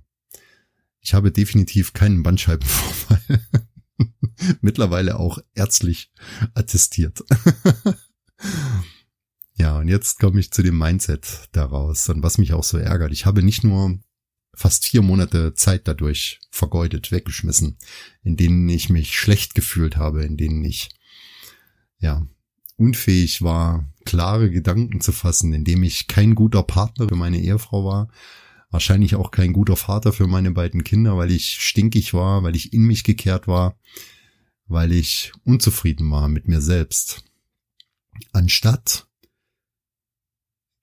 ich 0.99 1.13
habe 1.13 1.31
definitiv 1.31 1.93
keinen 1.93 2.23
Bandscheibenvorfall. 2.23 3.41
Mittlerweile 4.62 5.19
auch 5.19 5.39
ärztlich 5.53 6.12
attestiert. 6.53 7.23
Ja, 9.62 9.77
und 9.77 9.89
jetzt 9.89 10.17
komme 10.17 10.39
ich 10.39 10.49
zu 10.49 10.63
dem 10.63 10.75
Mindset 10.75 11.49
daraus 11.51 12.10
und 12.10 12.23
was 12.23 12.39
mich 12.39 12.53
auch 12.53 12.63
so 12.63 12.79
ärgert. 12.79 13.12
Ich 13.12 13.27
habe 13.27 13.43
nicht 13.43 13.63
nur 13.63 13.99
fast 14.55 14.86
vier 14.86 15.03
Monate 15.03 15.53
Zeit 15.53 15.88
dadurch 15.88 16.39
vergeudet, 16.49 17.12
weggeschmissen, 17.12 17.77
in 18.23 18.38
denen 18.38 18.67
ich 18.69 18.89
mich 18.89 19.15
schlecht 19.15 19.53
gefühlt 19.53 19.97
habe, 19.97 20.23
in 20.23 20.36
denen 20.36 20.63
ich, 20.63 20.89
ja, 21.99 22.25
unfähig 22.82 23.44
war, 23.44 23.86
klare 24.06 24.50
Gedanken 24.50 25.02
zu 25.02 25.12
fassen, 25.12 25.54
in 25.54 25.63
dem 25.63 25.84
ich 25.84 26.08
kein 26.08 26.34
guter 26.34 26.63
Partner 26.63 27.08
für 27.08 27.15
meine 27.15 27.39
Ehefrau 27.39 27.86
war, 27.86 28.10
wahrscheinlich 28.72 29.13
auch 29.13 29.30
kein 29.30 29.54
guter 29.54 29.76
Vater 29.76 30.12
für 30.12 30.26
meine 30.26 30.50
beiden 30.50 30.84
Kinder, 30.84 31.15
weil 31.15 31.30
ich 31.30 31.60
stinkig 31.60 32.15
war, 32.15 32.41
weil 32.41 32.56
ich 32.56 32.74
in 32.74 32.82
mich 32.86 33.04
gekehrt 33.04 33.48
war, 33.48 33.78
weil 34.65 34.91
ich 34.94 35.32
unzufrieden 35.44 36.10
war 36.10 36.28
mit 36.28 36.48
mir 36.48 36.60
selbst. 36.60 37.24
Anstatt 38.34 39.08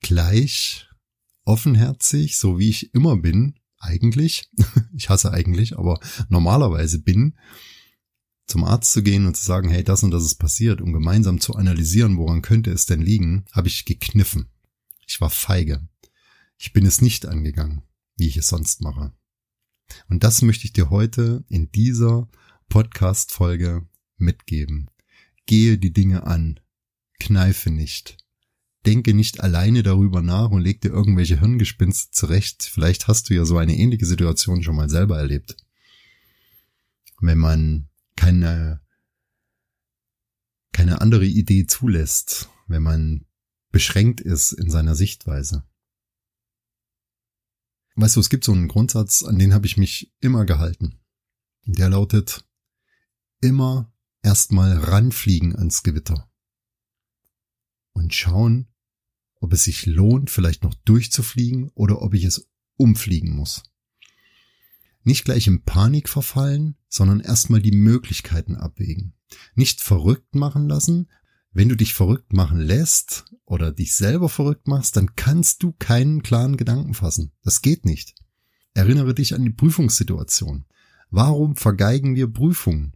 gleich 0.00 0.88
offenherzig, 1.44 2.38
so 2.38 2.60
wie 2.60 2.68
ich 2.68 2.94
immer 2.94 3.16
bin, 3.16 3.58
eigentlich, 3.80 4.48
ich 4.94 5.08
hasse 5.08 5.32
eigentlich, 5.32 5.76
aber 5.76 5.98
normalerweise 6.28 7.00
bin, 7.00 7.36
zum 8.48 8.64
Arzt 8.64 8.92
zu 8.92 9.02
gehen 9.02 9.26
und 9.26 9.36
zu 9.36 9.44
sagen, 9.44 9.68
hey, 9.68 9.84
das 9.84 10.02
und 10.02 10.10
das 10.10 10.24
ist 10.24 10.36
passiert, 10.36 10.80
um 10.80 10.92
gemeinsam 10.92 11.40
zu 11.40 11.54
analysieren, 11.54 12.16
woran 12.16 12.42
könnte 12.42 12.70
es 12.70 12.86
denn 12.86 13.00
liegen, 13.00 13.44
habe 13.52 13.68
ich 13.68 13.84
gekniffen. 13.84 14.48
Ich 15.06 15.20
war 15.20 15.30
feige. 15.30 15.86
Ich 16.56 16.72
bin 16.72 16.84
es 16.84 17.00
nicht 17.00 17.26
angegangen, 17.26 17.82
wie 18.16 18.26
ich 18.26 18.36
es 18.36 18.48
sonst 18.48 18.80
mache. 18.80 19.12
Und 20.08 20.24
das 20.24 20.42
möchte 20.42 20.64
ich 20.64 20.72
dir 20.72 20.90
heute 20.90 21.44
in 21.48 21.70
dieser 21.70 22.28
Podcast-Folge 22.68 23.86
mitgeben. 24.16 24.90
Gehe 25.46 25.78
die 25.78 25.92
Dinge 25.92 26.26
an. 26.26 26.58
Kneife 27.20 27.70
nicht 27.70 28.18
denke 28.88 29.12
nicht 29.12 29.40
alleine 29.40 29.82
darüber 29.82 30.22
nach 30.22 30.50
und 30.50 30.62
leg 30.62 30.80
dir 30.80 30.88
irgendwelche 30.88 31.40
Hirngespinste 31.40 32.10
zurecht. 32.10 32.62
Vielleicht 32.62 33.06
hast 33.06 33.28
du 33.28 33.34
ja 33.34 33.44
so 33.44 33.58
eine 33.58 33.76
ähnliche 33.76 34.06
Situation 34.06 34.62
schon 34.62 34.76
mal 34.76 34.88
selber 34.88 35.18
erlebt. 35.18 35.56
Wenn 37.20 37.36
man 37.36 37.88
keine, 38.18 38.82
keine 40.72 41.00
andere 41.00 41.24
Idee 41.24 41.66
zulässt, 41.66 42.50
wenn 42.66 42.82
man 42.82 43.26
beschränkt 43.70 44.20
ist 44.20 44.52
in 44.52 44.70
seiner 44.70 44.96
Sichtweise. 44.96 45.64
Weißt 47.94 48.16
du, 48.16 48.20
es 48.20 48.28
gibt 48.28 48.44
so 48.44 48.52
einen 48.52 48.68
Grundsatz, 48.68 49.22
an 49.22 49.38
den 49.38 49.54
habe 49.54 49.66
ich 49.66 49.76
mich 49.76 50.12
immer 50.20 50.44
gehalten. 50.46 51.00
Der 51.64 51.88
lautet, 51.90 52.44
immer 53.40 53.92
erstmal 54.22 54.76
ranfliegen 54.76 55.54
ans 55.54 55.84
Gewitter 55.84 56.28
und 57.92 58.14
schauen, 58.14 58.66
ob 59.36 59.52
es 59.52 59.62
sich 59.64 59.86
lohnt, 59.86 60.30
vielleicht 60.30 60.64
noch 60.64 60.74
durchzufliegen 60.74 61.70
oder 61.74 62.02
ob 62.02 62.14
ich 62.14 62.24
es 62.24 62.50
umfliegen 62.76 63.34
muss. 63.36 63.62
Nicht 65.08 65.24
gleich 65.24 65.46
in 65.46 65.62
Panik 65.62 66.06
verfallen, 66.06 66.76
sondern 66.86 67.20
erstmal 67.20 67.62
die 67.62 67.72
Möglichkeiten 67.72 68.56
abwägen. 68.56 69.14
Nicht 69.54 69.80
verrückt 69.80 70.34
machen 70.34 70.68
lassen. 70.68 71.08
Wenn 71.50 71.70
du 71.70 71.76
dich 71.76 71.94
verrückt 71.94 72.34
machen 72.34 72.58
lässt 72.58 73.24
oder 73.46 73.72
dich 73.72 73.96
selber 73.96 74.28
verrückt 74.28 74.68
machst, 74.68 74.98
dann 74.98 75.16
kannst 75.16 75.62
du 75.62 75.72
keinen 75.72 76.22
klaren 76.22 76.58
Gedanken 76.58 76.92
fassen. 76.92 77.32
Das 77.42 77.62
geht 77.62 77.86
nicht. 77.86 78.16
Erinnere 78.74 79.14
dich 79.14 79.34
an 79.34 79.44
die 79.44 79.50
Prüfungssituation. 79.50 80.66
Warum 81.08 81.56
vergeigen 81.56 82.14
wir 82.14 82.30
Prüfungen? 82.30 82.92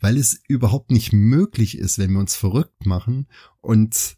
Weil 0.00 0.16
es 0.16 0.42
überhaupt 0.48 0.90
nicht 0.90 1.12
möglich 1.12 1.78
ist, 1.78 1.98
wenn 1.98 2.10
wir 2.10 2.18
uns 2.18 2.34
verrückt 2.34 2.84
machen 2.84 3.28
und 3.60 4.16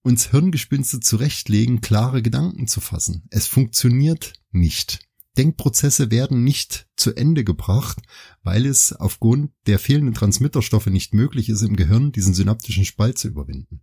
uns 0.00 0.30
Hirngespinste 0.30 1.00
zurechtlegen, 1.00 1.82
klare 1.82 2.22
Gedanken 2.22 2.66
zu 2.66 2.80
fassen. 2.80 3.24
Es 3.28 3.46
funktioniert 3.46 4.32
nicht. 4.52 5.06
Denkprozesse 5.36 6.10
werden 6.10 6.42
nicht 6.42 6.88
zu 6.96 7.14
Ende 7.14 7.44
gebracht, 7.44 7.98
weil 8.42 8.66
es 8.66 8.92
aufgrund 8.92 9.52
der 9.66 9.78
fehlenden 9.78 10.14
Transmitterstoffe 10.14 10.86
nicht 10.86 11.14
möglich 11.14 11.48
ist, 11.48 11.62
im 11.62 11.76
Gehirn 11.76 12.12
diesen 12.12 12.34
synaptischen 12.34 12.84
Spalt 12.84 13.18
zu 13.18 13.28
überwinden. 13.28 13.82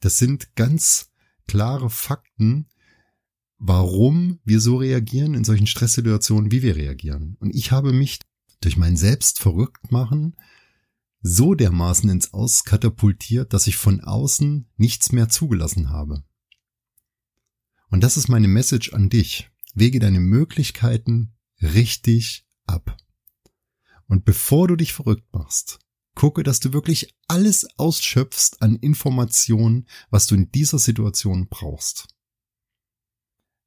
Das 0.00 0.16
sind 0.16 0.54
ganz 0.56 1.10
klare 1.46 1.90
Fakten, 1.90 2.68
warum 3.58 4.40
wir 4.44 4.60
so 4.60 4.76
reagieren 4.76 5.34
in 5.34 5.44
solchen 5.44 5.66
Stresssituationen, 5.66 6.50
wie 6.50 6.62
wir 6.62 6.76
reagieren. 6.76 7.36
Und 7.40 7.54
ich 7.54 7.70
habe 7.70 7.92
mich 7.92 8.20
durch 8.62 8.78
mein 8.78 8.96
Selbst 8.96 9.38
verrückt 9.38 9.92
machen 9.92 10.36
so 11.22 11.54
dermaßen 11.54 12.08
ins 12.08 12.32
Aus 12.32 12.64
katapultiert, 12.64 13.52
dass 13.52 13.66
ich 13.66 13.76
von 13.76 14.00
außen 14.00 14.66
nichts 14.76 15.12
mehr 15.12 15.28
zugelassen 15.28 15.90
habe. 15.90 16.24
Und 17.90 18.02
das 18.02 18.16
ist 18.16 18.28
meine 18.28 18.48
Message 18.48 18.92
an 18.92 19.10
dich. 19.10 19.50
Wege 19.74 19.98
deine 19.98 20.20
Möglichkeiten 20.20 21.34
richtig 21.62 22.46
ab. 22.66 22.96
Und 24.06 24.24
bevor 24.24 24.68
du 24.68 24.76
dich 24.76 24.92
verrückt 24.92 25.32
machst, 25.32 25.78
gucke, 26.14 26.42
dass 26.42 26.60
du 26.60 26.72
wirklich 26.72 27.14
alles 27.28 27.66
ausschöpfst 27.78 28.60
an 28.60 28.76
Informationen, 28.76 29.86
was 30.10 30.26
du 30.26 30.34
in 30.34 30.50
dieser 30.50 30.78
Situation 30.78 31.48
brauchst. 31.48 32.08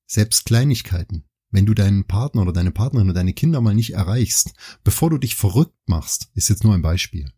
Selbst 0.06 0.46
Kleinigkeiten, 0.46 1.24
wenn 1.50 1.66
du 1.66 1.74
deinen 1.74 2.06
Partner 2.06 2.42
oder 2.42 2.54
deine 2.54 2.72
Partnerin 2.72 3.08
oder 3.08 3.16
deine 3.16 3.34
Kinder 3.34 3.62
mal 3.62 3.74
nicht 3.74 3.94
erreichst, 3.94 4.54
bevor 4.84 5.10
du 5.10 5.18
dich 5.18 5.36
verrückt 5.36 5.78
machst, 5.88 6.30
ist 6.34 6.50
jetzt 6.50 6.64
nur 6.64 6.74
ein 6.74 6.82
Beispiel. 6.82 7.32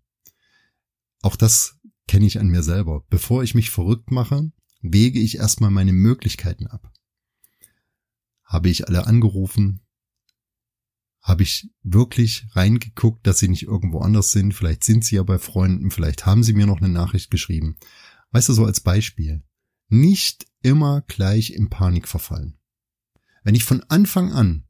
Auch 1.21 1.35
das 1.35 1.77
kenne 2.07 2.25
ich 2.25 2.39
an 2.39 2.47
mir 2.47 2.63
selber. 2.63 3.05
Bevor 3.09 3.43
ich 3.43 3.55
mich 3.55 3.71
verrückt 3.71 4.11
mache, 4.11 4.51
wege 4.81 5.19
ich 5.19 5.37
erstmal 5.37 5.71
meine 5.71 5.93
Möglichkeiten 5.93 6.67
ab. 6.67 6.91
Habe 8.45 8.69
ich 8.69 8.87
alle 8.87 9.07
angerufen? 9.07 9.81
Habe 11.21 11.43
ich 11.43 11.71
wirklich 11.81 12.45
reingeguckt, 12.51 13.25
dass 13.25 13.39
sie 13.39 13.47
nicht 13.47 13.63
irgendwo 13.63 13.99
anders 13.99 14.31
sind? 14.31 14.53
Vielleicht 14.53 14.83
sind 14.83 15.03
sie 15.03 15.15
ja 15.15 15.23
bei 15.23 15.39
Freunden, 15.39 15.89
vielleicht 15.89 16.25
haben 16.27 16.43
sie 16.43 16.53
mir 16.53 16.67
noch 16.67 16.77
eine 16.77 16.89
Nachricht 16.89 17.31
geschrieben. 17.31 17.77
Weißt 18.31 18.49
du, 18.49 18.53
so 18.53 18.65
als 18.65 18.79
Beispiel. 18.79 19.43
Nicht 19.89 20.45
immer 20.61 21.01
gleich 21.01 21.51
in 21.51 21.69
Panik 21.69 22.07
verfallen. 22.07 22.59
Wenn 23.43 23.55
ich 23.55 23.63
von 23.63 23.83
Anfang 23.83 24.31
an 24.31 24.65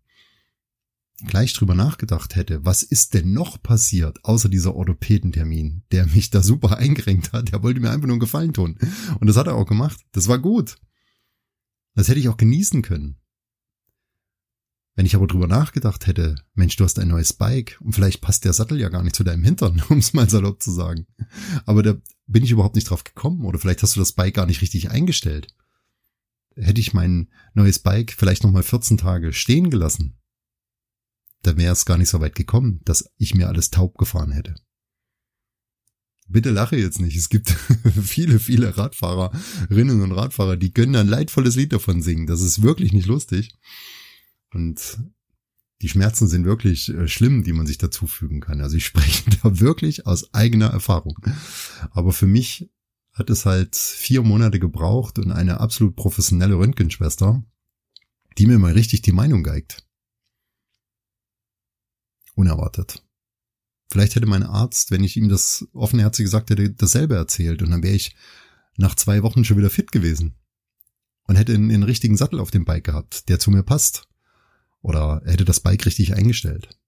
gleich 1.27 1.53
drüber 1.53 1.75
nachgedacht 1.75 2.35
hätte, 2.35 2.65
was 2.65 2.83
ist 2.83 3.13
denn 3.13 3.33
noch 3.33 3.61
passiert, 3.61 4.23
außer 4.23 4.49
dieser 4.49 4.75
Orthopädentermin, 4.75 5.83
der 5.91 6.07
mich 6.07 6.29
da 6.29 6.43
super 6.43 6.77
eingerenkt 6.77 7.33
hat, 7.33 7.51
der 7.51 7.63
wollte 7.63 7.79
mir 7.79 7.91
einfach 7.91 8.07
nur 8.07 8.15
einen 8.15 8.19
Gefallen 8.19 8.53
tun. 8.53 8.77
Und 9.19 9.27
das 9.27 9.37
hat 9.37 9.47
er 9.47 9.55
auch 9.55 9.65
gemacht. 9.65 9.99
Das 10.11 10.27
war 10.27 10.39
gut. 10.39 10.77
Das 11.95 12.07
hätte 12.07 12.19
ich 12.19 12.29
auch 12.29 12.37
genießen 12.37 12.81
können. 12.81 13.17
Wenn 14.95 15.05
ich 15.05 15.15
aber 15.15 15.27
drüber 15.27 15.47
nachgedacht 15.47 16.07
hätte, 16.07 16.35
Mensch, 16.53 16.77
du 16.77 16.85
hast 16.85 16.99
ein 16.99 17.09
neues 17.09 17.33
Bike 17.33 17.77
und 17.81 17.93
vielleicht 17.93 18.21
passt 18.21 18.45
der 18.45 18.53
Sattel 18.53 18.79
ja 18.79 18.89
gar 18.89 19.03
nicht 19.03 19.15
zu 19.15 19.23
deinem 19.23 19.43
Hintern, 19.43 19.83
um 19.89 19.99
es 19.99 20.13
mal 20.13 20.29
salopp 20.29 20.61
zu 20.61 20.71
sagen. 20.71 21.05
Aber 21.65 21.83
da 21.83 21.95
bin 22.27 22.43
ich 22.43 22.51
überhaupt 22.51 22.75
nicht 22.75 22.89
drauf 22.89 23.03
gekommen 23.03 23.45
oder 23.45 23.59
vielleicht 23.59 23.83
hast 23.83 23.95
du 23.95 23.99
das 23.99 24.13
Bike 24.13 24.35
gar 24.35 24.45
nicht 24.45 24.61
richtig 24.61 24.91
eingestellt. 24.91 25.47
Hätte 26.55 26.79
ich 26.79 26.93
mein 26.93 27.29
neues 27.53 27.79
Bike 27.79 28.15
vielleicht 28.17 28.43
nochmal 28.43 28.63
14 28.63 28.97
Tage 28.97 29.33
stehen 29.33 29.69
gelassen, 29.69 30.17
da 31.45 31.57
wäre 31.57 31.73
es 31.73 31.85
gar 31.85 31.99
nicht 31.99 32.09
so 32.09 32.19
weit 32.21 32.33
gekommen, 32.33 32.81
dass 32.85 33.11
ich 33.17 33.35
mir 33.35 33.47
alles 33.47 33.69
taub 33.69 33.97
gefahren 33.99 34.31
hätte. 34.31 34.55
Bitte 36.27 36.49
lache 36.49 36.75
jetzt 36.75 36.99
nicht. 36.99 37.15
Es 37.15 37.29
gibt 37.29 37.51
viele, 38.03 38.39
viele 38.39 38.75
Radfahrerinnen 38.75 40.01
und 40.01 40.11
Radfahrer, 40.11 40.57
die 40.57 40.71
können 40.71 40.95
ein 40.95 41.07
leidvolles 41.07 41.55
Lied 41.55 41.71
davon 41.71 42.01
singen. 42.01 42.25
Das 42.25 42.41
ist 42.41 42.63
wirklich 42.63 42.93
nicht 42.93 43.05
lustig. 43.05 43.55
Und 44.55 44.99
die 45.81 45.89
Schmerzen 45.89 46.27
sind 46.27 46.45
wirklich 46.45 46.89
äh, 46.89 47.07
schlimm, 47.07 47.43
die 47.43 47.53
man 47.53 47.67
sich 47.67 47.77
dazufügen 47.77 48.39
kann. 48.39 48.61
Also 48.61 48.77
ich 48.77 48.85
spreche 48.91 49.29
da 49.43 49.59
wirklich 49.59 50.07
aus 50.07 50.33
eigener 50.33 50.67
Erfahrung. 50.67 51.19
Aber 51.91 52.13
für 52.13 52.27
mich 52.27 52.71
hat 53.11 53.29
es 53.29 53.45
halt 53.45 53.75
vier 53.75 54.23
Monate 54.23 54.59
gebraucht 54.59 55.19
und 55.19 55.31
eine 55.31 55.59
absolut 55.59 55.95
professionelle 55.95 56.55
Röntgenschwester, 56.55 57.43
die 58.37 58.45
mir 58.45 58.57
mal 58.57 58.73
richtig 58.73 59.01
die 59.01 59.11
Meinung 59.11 59.43
geigt 59.43 59.85
unerwartet. 62.35 63.01
Vielleicht 63.89 64.15
hätte 64.15 64.27
mein 64.27 64.43
Arzt, 64.43 64.91
wenn 64.91 65.03
ich 65.03 65.15
ihm 65.15 65.29
das 65.29 65.67
offenherzig 65.73 66.25
gesagt 66.25 66.49
hätte, 66.49 66.69
dasselbe 66.69 67.15
erzählt 67.15 67.61
und 67.61 67.71
dann 67.71 67.83
wäre 67.83 67.95
ich 67.95 68.15
nach 68.77 68.95
zwei 68.95 69.23
Wochen 69.23 69.45
schon 69.45 69.57
wieder 69.57 69.69
fit 69.69 69.91
gewesen 69.91 70.35
und 71.27 71.37
hätte 71.37 71.53
einen, 71.53 71.71
einen 71.71 71.83
richtigen 71.83 72.17
Sattel 72.17 72.39
auf 72.39 72.51
dem 72.51 72.65
Bike 72.65 72.83
gehabt, 72.83 73.29
der 73.29 73.39
zu 73.39 73.51
mir 73.51 73.63
passt. 73.63 74.07
Oder 74.85 75.23
hätte 75.25 75.45
das 75.45 75.61
Bike 75.61 75.87
richtig 75.87 76.13
eingestellt. 76.13 76.79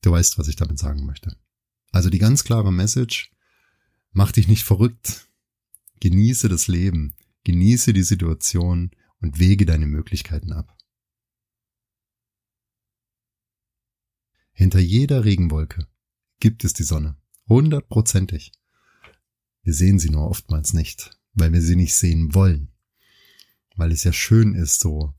Du 0.00 0.12
weißt, 0.12 0.38
was 0.38 0.46
ich 0.46 0.54
damit 0.54 0.78
sagen 0.78 1.04
möchte. 1.06 1.36
Also 1.90 2.08
die 2.08 2.20
ganz 2.20 2.44
klare 2.44 2.72
Message, 2.72 3.32
mach 4.12 4.30
dich 4.30 4.46
nicht 4.46 4.62
verrückt. 4.62 5.28
Genieße 5.98 6.48
das 6.48 6.68
Leben, 6.68 7.16
genieße 7.42 7.92
die 7.92 8.04
Situation 8.04 8.92
und 9.20 9.40
wege 9.40 9.66
deine 9.66 9.86
Möglichkeiten 9.88 10.52
ab. 10.52 10.78
Hinter 14.52 14.78
jeder 14.78 15.24
Regenwolke 15.24 15.88
gibt 16.38 16.62
es 16.62 16.74
die 16.74 16.84
Sonne. 16.84 17.16
Hundertprozentig. 17.48 18.52
Wir 19.64 19.74
sehen 19.74 19.98
sie 19.98 20.10
nur 20.10 20.30
oftmals 20.30 20.74
nicht, 20.74 21.18
weil 21.32 21.52
wir 21.52 21.60
sie 21.60 21.74
nicht 21.74 21.96
sehen 21.96 22.36
wollen. 22.36 22.70
Weil 23.74 23.90
es 23.90 24.04
ja 24.04 24.12
schön 24.12 24.54
ist, 24.54 24.78
so 24.78 25.12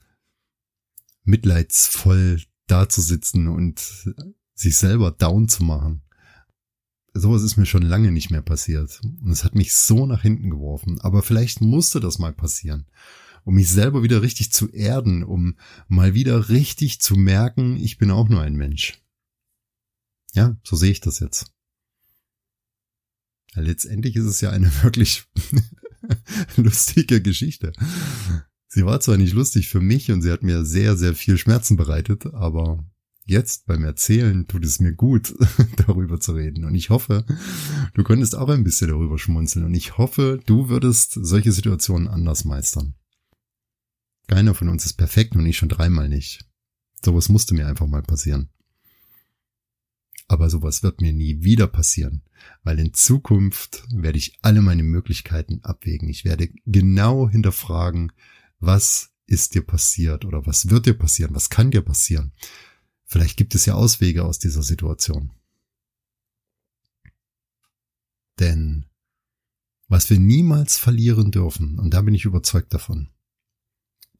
mitleidsvoll 1.27 2.41
dazusitzen 2.67 3.47
und 3.47 4.13
sich 4.53 4.77
selber 4.77 5.11
down 5.11 5.47
zu 5.47 5.63
machen. 5.63 6.01
Sowas 7.13 7.41
ist 7.43 7.57
mir 7.57 7.65
schon 7.65 7.83
lange 7.83 8.11
nicht 8.11 8.29
mehr 8.29 8.41
passiert. 8.41 8.99
Und 9.03 9.31
es 9.31 9.43
hat 9.43 9.55
mich 9.55 9.73
so 9.73 10.05
nach 10.05 10.21
hinten 10.21 10.49
geworfen. 10.49 10.99
Aber 11.01 11.23
vielleicht 11.23 11.61
musste 11.61 11.99
das 11.99 12.19
mal 12.19 12.33
passieren, 12.33 12.85
um 13.43 13.55
mich 13.55 13.69
selber 13.69 14.03
wieder 14.03 14.21
richtig 14.21 14.51
zu 14.51 14.69
erden, 14.69 15.23
um 15.23 15.57
mal 15.87 16.13
wieder 16.13 16.49
richtig 16.49 17.01
zu 17.01 17.15
merken, 17.15 17.77
ich 17.77 17.97
bin 17.97 18.11
auch 18.11 18.29
nur 18.29 18.41
ein 18.41 18.55
Mensch. 18.55 19.01
Ja, 20.33 20.57
so 20.63 20.75
sehe 20.75 20.91
ich 20.91 21.01
das 21.01 21.19
jetzt. 21.19 21.51
Letztendlich 23.53 24.15
ist 24.15 24.25
es 24.25 24.41
ja 24.41 24.51
eine 24.51 24.71
wirklich 24.83 25.25
lustige 26.57 27.21
Geschichte. 27.21 27.73
Sie 28.77 28.85
war 28.85 28.99
zwar 28.99 29.17
nicht 29.17 29.33
lustig 29.33 29.69
für 29.69 29.81
mich 29.81 30.11
und 30.11 30.21
sie 30.21 30.31
hat 30.31 30.43
mir 30.43 30.63
sehr, 30.63 30.95
sehr 30.95 31.15
viel 31.15 31.39
Schmerzen 31.39 31.77
bereitet, 31.77 32.27
aber 32.27 32.85
jetzt 33.25 33.65
beim 33.65 33.83
Erzählen 33.83 34.47
tut 34.47 34.63
es 34.63 34.79
mir 34.79 34.93
gut, 34.93 35.33
darüber 35.87 36.19
zu 36.19 36.33
reden. 36.33 36.63
Und 36.63 36.75
ich 36.75 36.91
hoffe, 36.91 37.25
du 37.95 38.03
könntest 38.03 38.35
auch 38.35 38.49
ein 38.49 38.63
bisschen 38.63 38.89
darüber 38.89 39.17
schmunzeln. 39.17 39.65
Und 39.65 39.73
ich 39.73 39.97
hoffe, 39.97 40.39
du 40.45 40.69
würdest 40.69 41.17
solche 41.19 41.51
Situationen 41.53 42.07
anders 42.07 42.45
meistern. 42.45 42.93
Keiner 44.27 44.53
von 44.53 44.69
uns 44.69 44.85
ist 44.85 44.93
perfekt 44.93 45.35
und 45.35 45.47
ich 45.47 45.57
schon 45.57 45.69
dreimal 45.69 46.07
nicht. 46.07 46.45
Sowas 47.03 47.29
musste 47.29 47.55
mir 47.55 47.65
einfach 47.65 47.87
mal 47.87 48.03
passieren. 48.03 48.49
Aber 50.27 50.51
sowas 50.51 50.83
wird 50.83 51.01
mir 51.01 51.13
nie 51.13 51.41
wieder 51.41 51.65
passieren, 51.65 52.21
weil 52.61 52.77
in 52.77 52.93
Zukunft 52.93 53.87
werde 53.91 54.19
ich 54.19 54.37
alle 54.43 54.61
meine 54.61 54.83
Möglichkeiten 54.83 55.61
abwägen. 55.63 56.09
Ich 56.09 56.25
werde 56.25 56.49
genau 56.67 57.27
hinterfragen, 57.27 58.11
was 58.59 59.11
ist 59.25 59.55
dir 59.55 59.61
passiert 59.61 60.25
oder 60.25 60.45
was 60.45 60.69
wird 60.69 60.85
dir 60.85 60.93
passieren, 60.93 61.35
was 61.35 61.49
kann 61.49 61.71
dir 61.71 61.81
passieren. 61.81 62.33
Vielleicht 63.05 63.37
gibt 63.37 63.55
es 63.55 63.65
ja 63.65 63.75
Auswege 63.75 64.25
aus 64.25 64.39
dieser 64.39 64.63
Situation. 64.63 65.31
Denn 68.39 68.85
was 69.87 70.09
wir 70.09 70.19
niemals 70.19 70.77
verlieren 70.77 71.31
dürfen, 71.31 71.79
und 71.79 71.93
da 71.93 72.01
bin 72.01 72.13
ich 72.13 72.25
überzeugt 72.25 72.73
davon, 72.73 73.09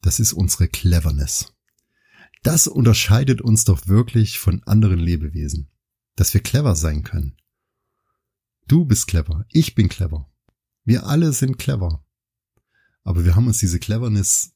das 0.00 0.20
ist 0.20 0.32
unsere 0.32 0.68
Cleverness. 0.68 1.52
Das 2.42 2.66
unterscheidet 2.66 3.40
uns 3.40 3.64
doch 3.64 3.88
wirklich 3.88 4.38
von 4.38 4.62
anderen 4.64 4.98
Lebewesen 4.98 5.70
dass 6.18 6.34
wir 6.34 6.42
clever 6.42 6.74
sein 6.74 7.04
können. 7.04 7.36
Du 8.66 8.84
bist 8.84 9.06
clever, 9.06 9.46
ich 9.50 9.76
bin 9.76 9.88
clever. 9.88 10.28
Wir 10.84 11.06
alle 11.06 11.32
sind 11.32 11.58
clever. 11.58 12.04
Aber 13.08 13.24
wir 13.24 13.36
haben 13.36 13.46
uns 13.46 13.56
diese 13.56 13.80
Cleverness 13.80 14.54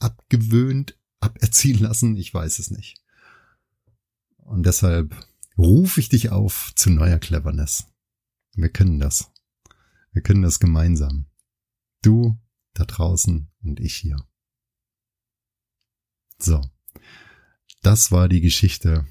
abgewöhnt, 0.00 0.98
aberziehen 1.20 1.78
lassen, 1.78 2.16
ich 2.16 2.34
weiß 2.34 2.58
es 2.58 2.72
nicht. 2.72 3.00
Und 4.38 4.66
deshalb 4.66 5.14
rufe 5.56 6.00
ich 6.00 6.08
dich 6.08 6.30
auf 6.30 6.72
zu 6.74 6.90
neuer 6.90 7.20
Cleverness. 7.20 7.86
Wir 8.54 8.70
können 8.70 8.98
das. 8.98 9.30
Wir 10.10 10.20
können 10.20 10.42
das 10.42 10.58
gemeinsam. 10.58 11.26
Du 12.02 12.36
da 12.74 12.86
draußen 12.86 13.52
und 13.62 13.78
ich 13.78 13.94
hier. 13.94 14.16
So. 16.40 16.60
Das 17.82 18.10
war 18.10 18.28
die 18.28 18.40
Geschichte 18.40 19.06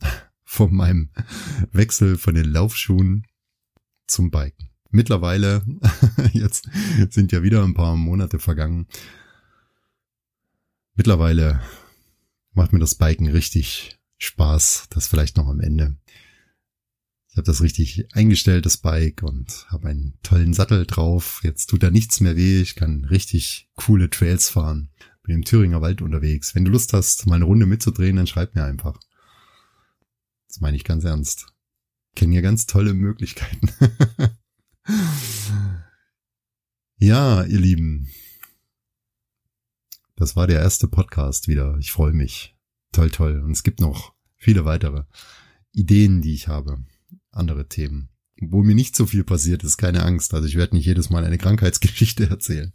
von 0.44 0.74
meinem 0.74 1.10
Wechsel 1.72 2.18
von 2.18 2.34
den 2.34 2.50
Laufschuhen 2.50 3.26
zum 4.06 4.30
Biken. 4.30 4.73
Mittlerweile, 4.94 5.64
jetzt 6.32 6.68
sind 7.10 7.32
ja 7.32 7.42
wieder 7.42 7.64
ein 7.64 7.74
paar 7.74 7.96
Monate 7.96 8.38
vergangen. 8.38 8.86
Mittlerweile 10.94 11.60
macht 12.52 12.72
mir 12.72 12.78
das 12.78 12.94
Biken 12.94 13.26
richtig 13.26 13.98
Spaß. 14.18 14.86
Das 14.90 15.08
vielleicht 15.08 15.36
noch 15.36 15.48
am 15.48 15.58
Ende. 15.58 15.96
Ich 17.28 17.36
habe 17.36 17.44
das 17.44 17.60
richtig 17.60 18.06
eingestellt, 18.14 18.66
das 18.66 18.76
Bike, 18.76 19.24
und 19.24 19.66
habe 19.68 19.88
einen 19.88 20.14
tollen 20.22 20.54
Sattel 20.54 20.86
drauf. 20.86 21.40
Jetzt 21.42 21.70
tut 21.70 21.82
da 21.82 21.90
nichts 21.90 22.20
mehr 22.20 22.36
weh. 22.36 22.60
Ich 22.60 22.76
kann 22.76 23.04
richtig 23.04 23.68
coole 23.74 24.10
Trails 24.10 24.48
fahren. 24.48 24.90
Bin 25.24 25.34
im 25.34 25.44
Thüringer 25.44 25.82
Wald 25.82 26.02
unterwegs. 26.02 26.54
Wenn 26.54 26.64
du 26.64 26.70
Lust 26.70 26.92
hast, 26.92 27.26
mal 27.26 27.34
eine 27.34 27.46
Runde 27.46 27.66
mitzudrehen, 27.66 28.14
dann 28.14 28.28
schreib 28.28 28.54
mir 28.54 28.62
einfach. 28.62 29.00
Das 30.46 30.60
meine 30.60 30.76
ich 30.76 30.84
ganz 30.84 31.02
ernst. 31.02 31.48
Kennen 32.14 32.30
hier 32.30 32.42
ganz 32.42 32.66
tolle 32.66 32.94
Möglichkeiten. 32.94 33.68
ja, 36.98 37.44
ihr 37.44 37.60
Lieben. 37.60 38.10
Das 40.16 40.36
war 40.36 40.46
der 40.46 40.60
erste 40.60 40.88
Podcast 40.88 41.48
wieder. 41.48 41.76
Ich 41.78 41.90
freue 41.90 42.12
mich. 42.12 42.56
toll, 42.92 43.10
toll. 43.10 43.40
Und 43.42 43.50
es 43.50 43.62
gibt 43.62 43.80
noch 43.80 44.14
viele 44.36 44.64
weitere 44.64 45.04
Ideen, 45.72 46.22
die 46.22 46.34
ich 46.34 46.48
habe. 46.48 46.84
Andere 47.30 47.68
Themen. 47.68 48.10
Wo 48.40 48.62
mir 48.62 48.74
nicht 48.74 48.94
so 48.94 49.06
viel 49.06 49.24
passiert 49.24 49.64
ist, 49.64 49.76
keine 49.76 50.04
Angst. 50.04 50.34
Also 50.34 50.46
ich 50.46 50.56
werde 50.56 50.76
nicht 50.76 50.86
jedes 50.86 51.10
Mal 51.10 51.24
eine 51.24 51.38
Krankheitsgeschichte 51.38 52.26
erzählen. 52.30 52.72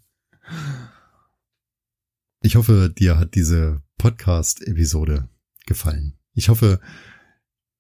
Ich 2.42 2.56
hoffe, 2.56 2.94
dir 2.96 3.18
hat 3.18 3.36
diese 3.36 3.82
Podcast-Episode 3.98 5.30
gefallen. 5.66 6.18
Ich 6.34 6.50
hoffe, 6.50 6.80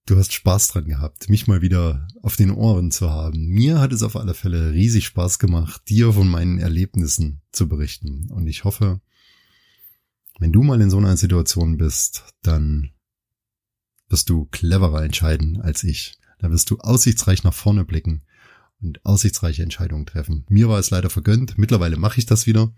du 0.05 0.17
hast 0.17 0.33
Spaß 0.33 0.69
dran 0.69 0.85
gehabt, 0.85 1.29
mich 1.29 1.47
mal 1.47 1.61
wieder 1.61 2.07
auf 2.21 2.35
den 2.35 2.51
Ohren 2.51 2.91
zu 2.91 3.09
haben. 3.09 3.47
Mir 3.47 3.79
hat 3.79 3.93
es 3.93 4.03
auf 4.03 4.15
alle 4.15 4.33
Fälle 4.33 4.71
riesig 4.71 5.05
Spaß 5.05 5.39
gemacht, 5.39 5.81
dir 5.89 6.13
von 6.13 6.27
meinen 6.27 6.59
Erlebnissen 6.59 7.41
zu 7.51 7.67
berichten. 7.67 8.29
Und 8.31 8.47
ich 8.47 8.63
hoffe, 8.63 9.01
wenn 10.39 10.51
du 10.51 10.63
mal 10.63 10.81
in 10.81 10.89
so 10.89 10.97
einer 10.97 11.17
Situation 11.17 11.77
bist, 11.77 12.23
dann 12.41 12.91
wirst 14.07 14.29
du 14.29 14.45
cleverer 14.45 15.03
entscheiden 15.03 15.61
als 15.61 15.83
ich. 15.83 16.17
Da 16.39 16.49
wirst 16.49 16.69
du 16.71 16.79
aussichtsreich 16.79 17.43
nach 17.43 17.53
vorne 17.53 17.85
blicken 17.85 18.23
und 18.81 19.05
aussichtsreiche 19.05 19.63
Entscheidungen 19.63 20.05
treffen. 20.05 20.45
Mir 20.49 20.69
war 20.69 20.79
es 20.79 20.89
leider 20.89 21.09
vergönnt. 21.09 21.57
Mittlerweile 21.57 21.97
mache 21.97 22.19
ich 22.19 22.25
das 22.25 22.47
wieder. 22.47 22.73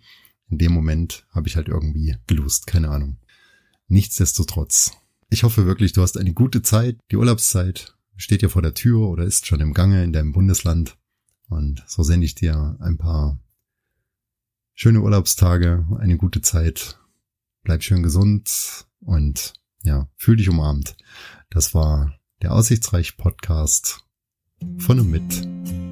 In 0.50 0.58
dem 0.58 0.74
Moment 0.74 1.26
habe 1.30 1.48
ich 1.48 1.56
halt 1.56 1.70
irgendwie 1.70 2.18
gelust, 2.28 2.68
keine 2.68 2.90
Ahnung. 2.90 3.18
Nichtsdestotrotz. 3.88 4.92
Ich 5.34 5.44
hoffe 5.44 5.66
wirklich, 5.66 5.94
du 5.94 6.02
hast 6.02 6.18
eine 6.18 6.34
gute 6.34 6.62
Zeit. 6.62 7.00
Die 7.10 7.16
Urlaubszeit 7.16 7.96
steht 8.18 8.42
ja 8.42 8.50
vor 8.50 8.62
der 8.62 8.74
Tür 8.74 9.08
oder 9.08 9.24
ist 9.24 9.48
schon 9.48 9.62
im 9.62 9.74
Gange 9.74 10.04
in 10.04 10.12
deinem 10.12 10.34
Bundesland. 10.34 10.98
Und 11.48 11.84
so 11.88 12.04
sende 12.04 12.26
ich 12.26 12.36
dir 12.36 12.76
ein 12.82 12.98
paar 12.98 13.40
schöne 14.74 15.00
Urlaubstage, 15.00 15.88
eine 16.00 16.18
gute 16.18 16.42
Zeit. 16.42 17.00
Bleib 17.64 17.82
schön 17.82 18.04
gesund 18.04 18.88
und 19.00 19.54
ja, 19.84 20.10
fühl 20.18 20.36
dich 20.36 20.50
umarmt. 20.50 20.98
Das 21.50 21.74
war 21.74 22.14
der 22.42 22.54
Aussichtsreich 22.54 23.16
Podcast 23.16 24.04
von 24.80 25.00
und 25.00 25.10
mit 25.10 25.48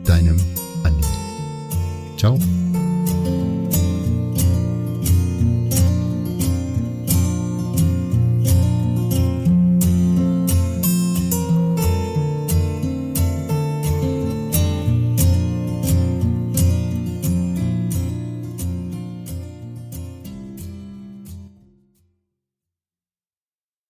deinem 0.05 0.37
Andi. 0.83 1.07
Ciao. 2.17 2.68